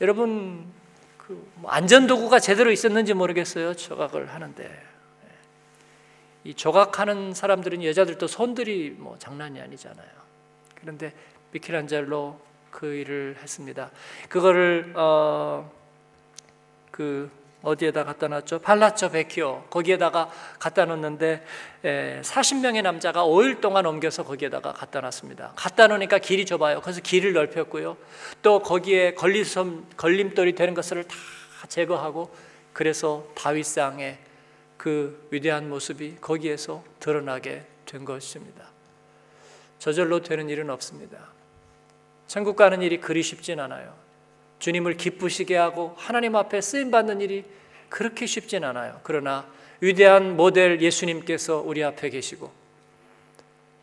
여러분 0.00 0.72
그뭐 1.26 1.70
안전 1.70 2.06
도구가 2.06 2.38
제대로 2.38 2.70
있었는지 2.70 3.14
모르겠어요. 3.14 3.74
조각을 3.74 4.32
하는데 4.32 4.86
이 6.44 6.54
조각하는 6.54 7.34
사람들은 7.34 7.82
여자들도 7.82 8.26
손들이 8.28 8.90
뭐 8.96 9.18
장난이 9.18 9.60
아니잖아요. 9.60 10.08
그런데 10.76 11.12
미켈란젤로 11.50 12.40
그 12.70 12.94
일을 12.94 13.36
했습니다. 13.42 13.90
그거를 14.28 14.92
어, 14.94 15.68
그 16.92 17.30
어디에다 17.66 18.04
갖다 18.04 18.28
놨죠? 18.28 18.60
발라처 18.60 19.10
베키오 19.10 19.64
거기에다가 19.70 20.30
갖다 20.60 20.84
놓는데 20.84 21.44
40명의 21.82 22.82
남자가 22.82 23.24
5일 23.24 23.60
동안 23.60 23.86
옮겨서 23.86 24.22
거기에다가 24.22 24.72
갖다 24.72 25.00
놨습니다. 25.00 25.52
갖다 25.56 25.88
놓으니까 25.88 26.18
길이 26.18 26.46
좁아요. 26.46 26.80
그래서 26.80 27.00
길을 27.00 27.32
넓혔고요. 27.32 27.96
또 28.42 28.60
거기에 28.62 29.14
걸림섬, 29.14 29.88
걸림돌이 29.96 30.54
되는 30.54 30.74
것을 30.74 31.04
다 31.04 31.16
제거하고 31.68 32.32
그래서 32.72 33.26
다윗상의 33.34 34.18
그 34.76 35.26
위대한 35.32 35.68
모습이 35.68 36.18
거기에서 36.20 36.84
드러나게 37.00 37.64
된 37.84 38.04
것입니다. 38.04 38.64
저절로 39.80 40.22
되는 40.22 40.48
일은 40.48 40.70
없습니다. 40.70 41.18
천국 42.28 42.54
가는 42.54 42.80
일이 42.82 43.00
그리 43.00 43.22
쉽진 43.22 43.58
않아요. 43.58 43.94
주님을 44.58 44.96
기쁘시게 44.96 45.56
하고 45.56 45.94
하나님 45.96 46.36
앞에 46.36 46.60
쓰임 46.60 46.90
받는 46.90 47.20
일이 47.20 47.44
그렇게 47.88 48.26
쉽진 48.26 48.64
않아요. 48.64 49.00
그러나 49.02 49.46
위대한 49.80 50.36
모델 50.36 50.80
예수님께서 50.80 51.62
우리 51.64 51.84
앞에 51.84 52.10
계시고 52.10 52.50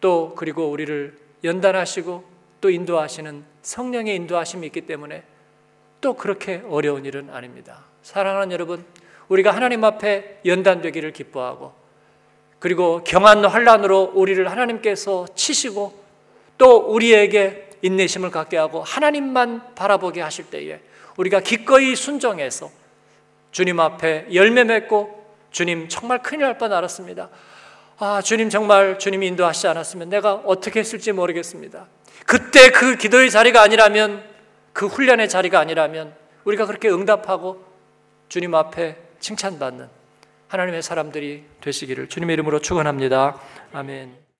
또 0.01 0.33
그리고 0.35 0.69
우리를 0.69 1.17
연단하시고 1.43 2.23
또 2.61 2.69
인도하시는 2.69 3.43
성령의 3.61 4.15
인도하심이 4.15 4.67
있기 4.67 4.81
때문에 4.81 5.23
또 6.01 6.15
그렇게 6.15 6.61
어려운 6.67 7.05
일은 7.05 7.29
아닙니다. 7.29 7.85
사랑하는 8.01 8.51
여러분, 8.51 8.83
우리가 9.29 9.51
하나님 9.51 9.83
앞에 9.83 10.39
연단되기를 10.45 11.13
기뻐하고 11.13 11.73
그리고 12.59 13.03
경한 13.03 13.45
환란으로 13.45 14.11
우리를 14.13 14.49
하나님께서 14.49 15.25
치시고 15.35 16.03
또 16.57 16.77
우리에게 16.77 17.69
인내심을 17.83 18.31
갖게 18.31 18.57
하고 18.57 18.81
하나님만 18.81 19.75
바라보게 19.75 20.21
하실 20.21 20.49
때에 20.49 20.79
우리가 21.17 21.41
기꺼이 21.41 21.95
순종해서 21.95 22.71
주님 23.51 23.79
앞에 23.79 24.27
열매 24.33 24.63
맺고 24.63 25.23
주님 25.51 25.87
정말 25.89 26.23
큰일 26.23 26.41
날 26.41 26.57
뻔 26.57 26.73
알았습니다. 26.73 27.29
아, 27.99 28.21
주님 28.21 28.49
정말 28.49 28.97
주님이 28.97 29.27
인도하시지 29.27 29.67
않았으면 29.67 30.09
내가 30.09 30.33
어떻게 30.33 30.79
했을지 30.79 31.11
모르겠습니다. 31.11 31.87
그때 32.25 32.71
그 32.71 32.95
기도의 32.95 33.29
자리가 33.29 33.61
아니라면 33.61 34.23
그 34.71 34.87
훈련의 34.87 35.29
자리가 35.29 35.59
아니라면 35.59 36.15
우리가 36.45 36.65
그렇게 36.65 36.89
응답하고 36.89 37.63
주님 38.29 38.55
앞에 38.55 38.97
칭찬받는 39.19 39.87
하나님의 40.47 40.81
사람들이 40.81 41.43
되시기를 41.61 42.09
주님의 42.09 42.33
이름으로 42.33 42.59
축원합니다. 42.59 43.39
아멘. 43.73 44.22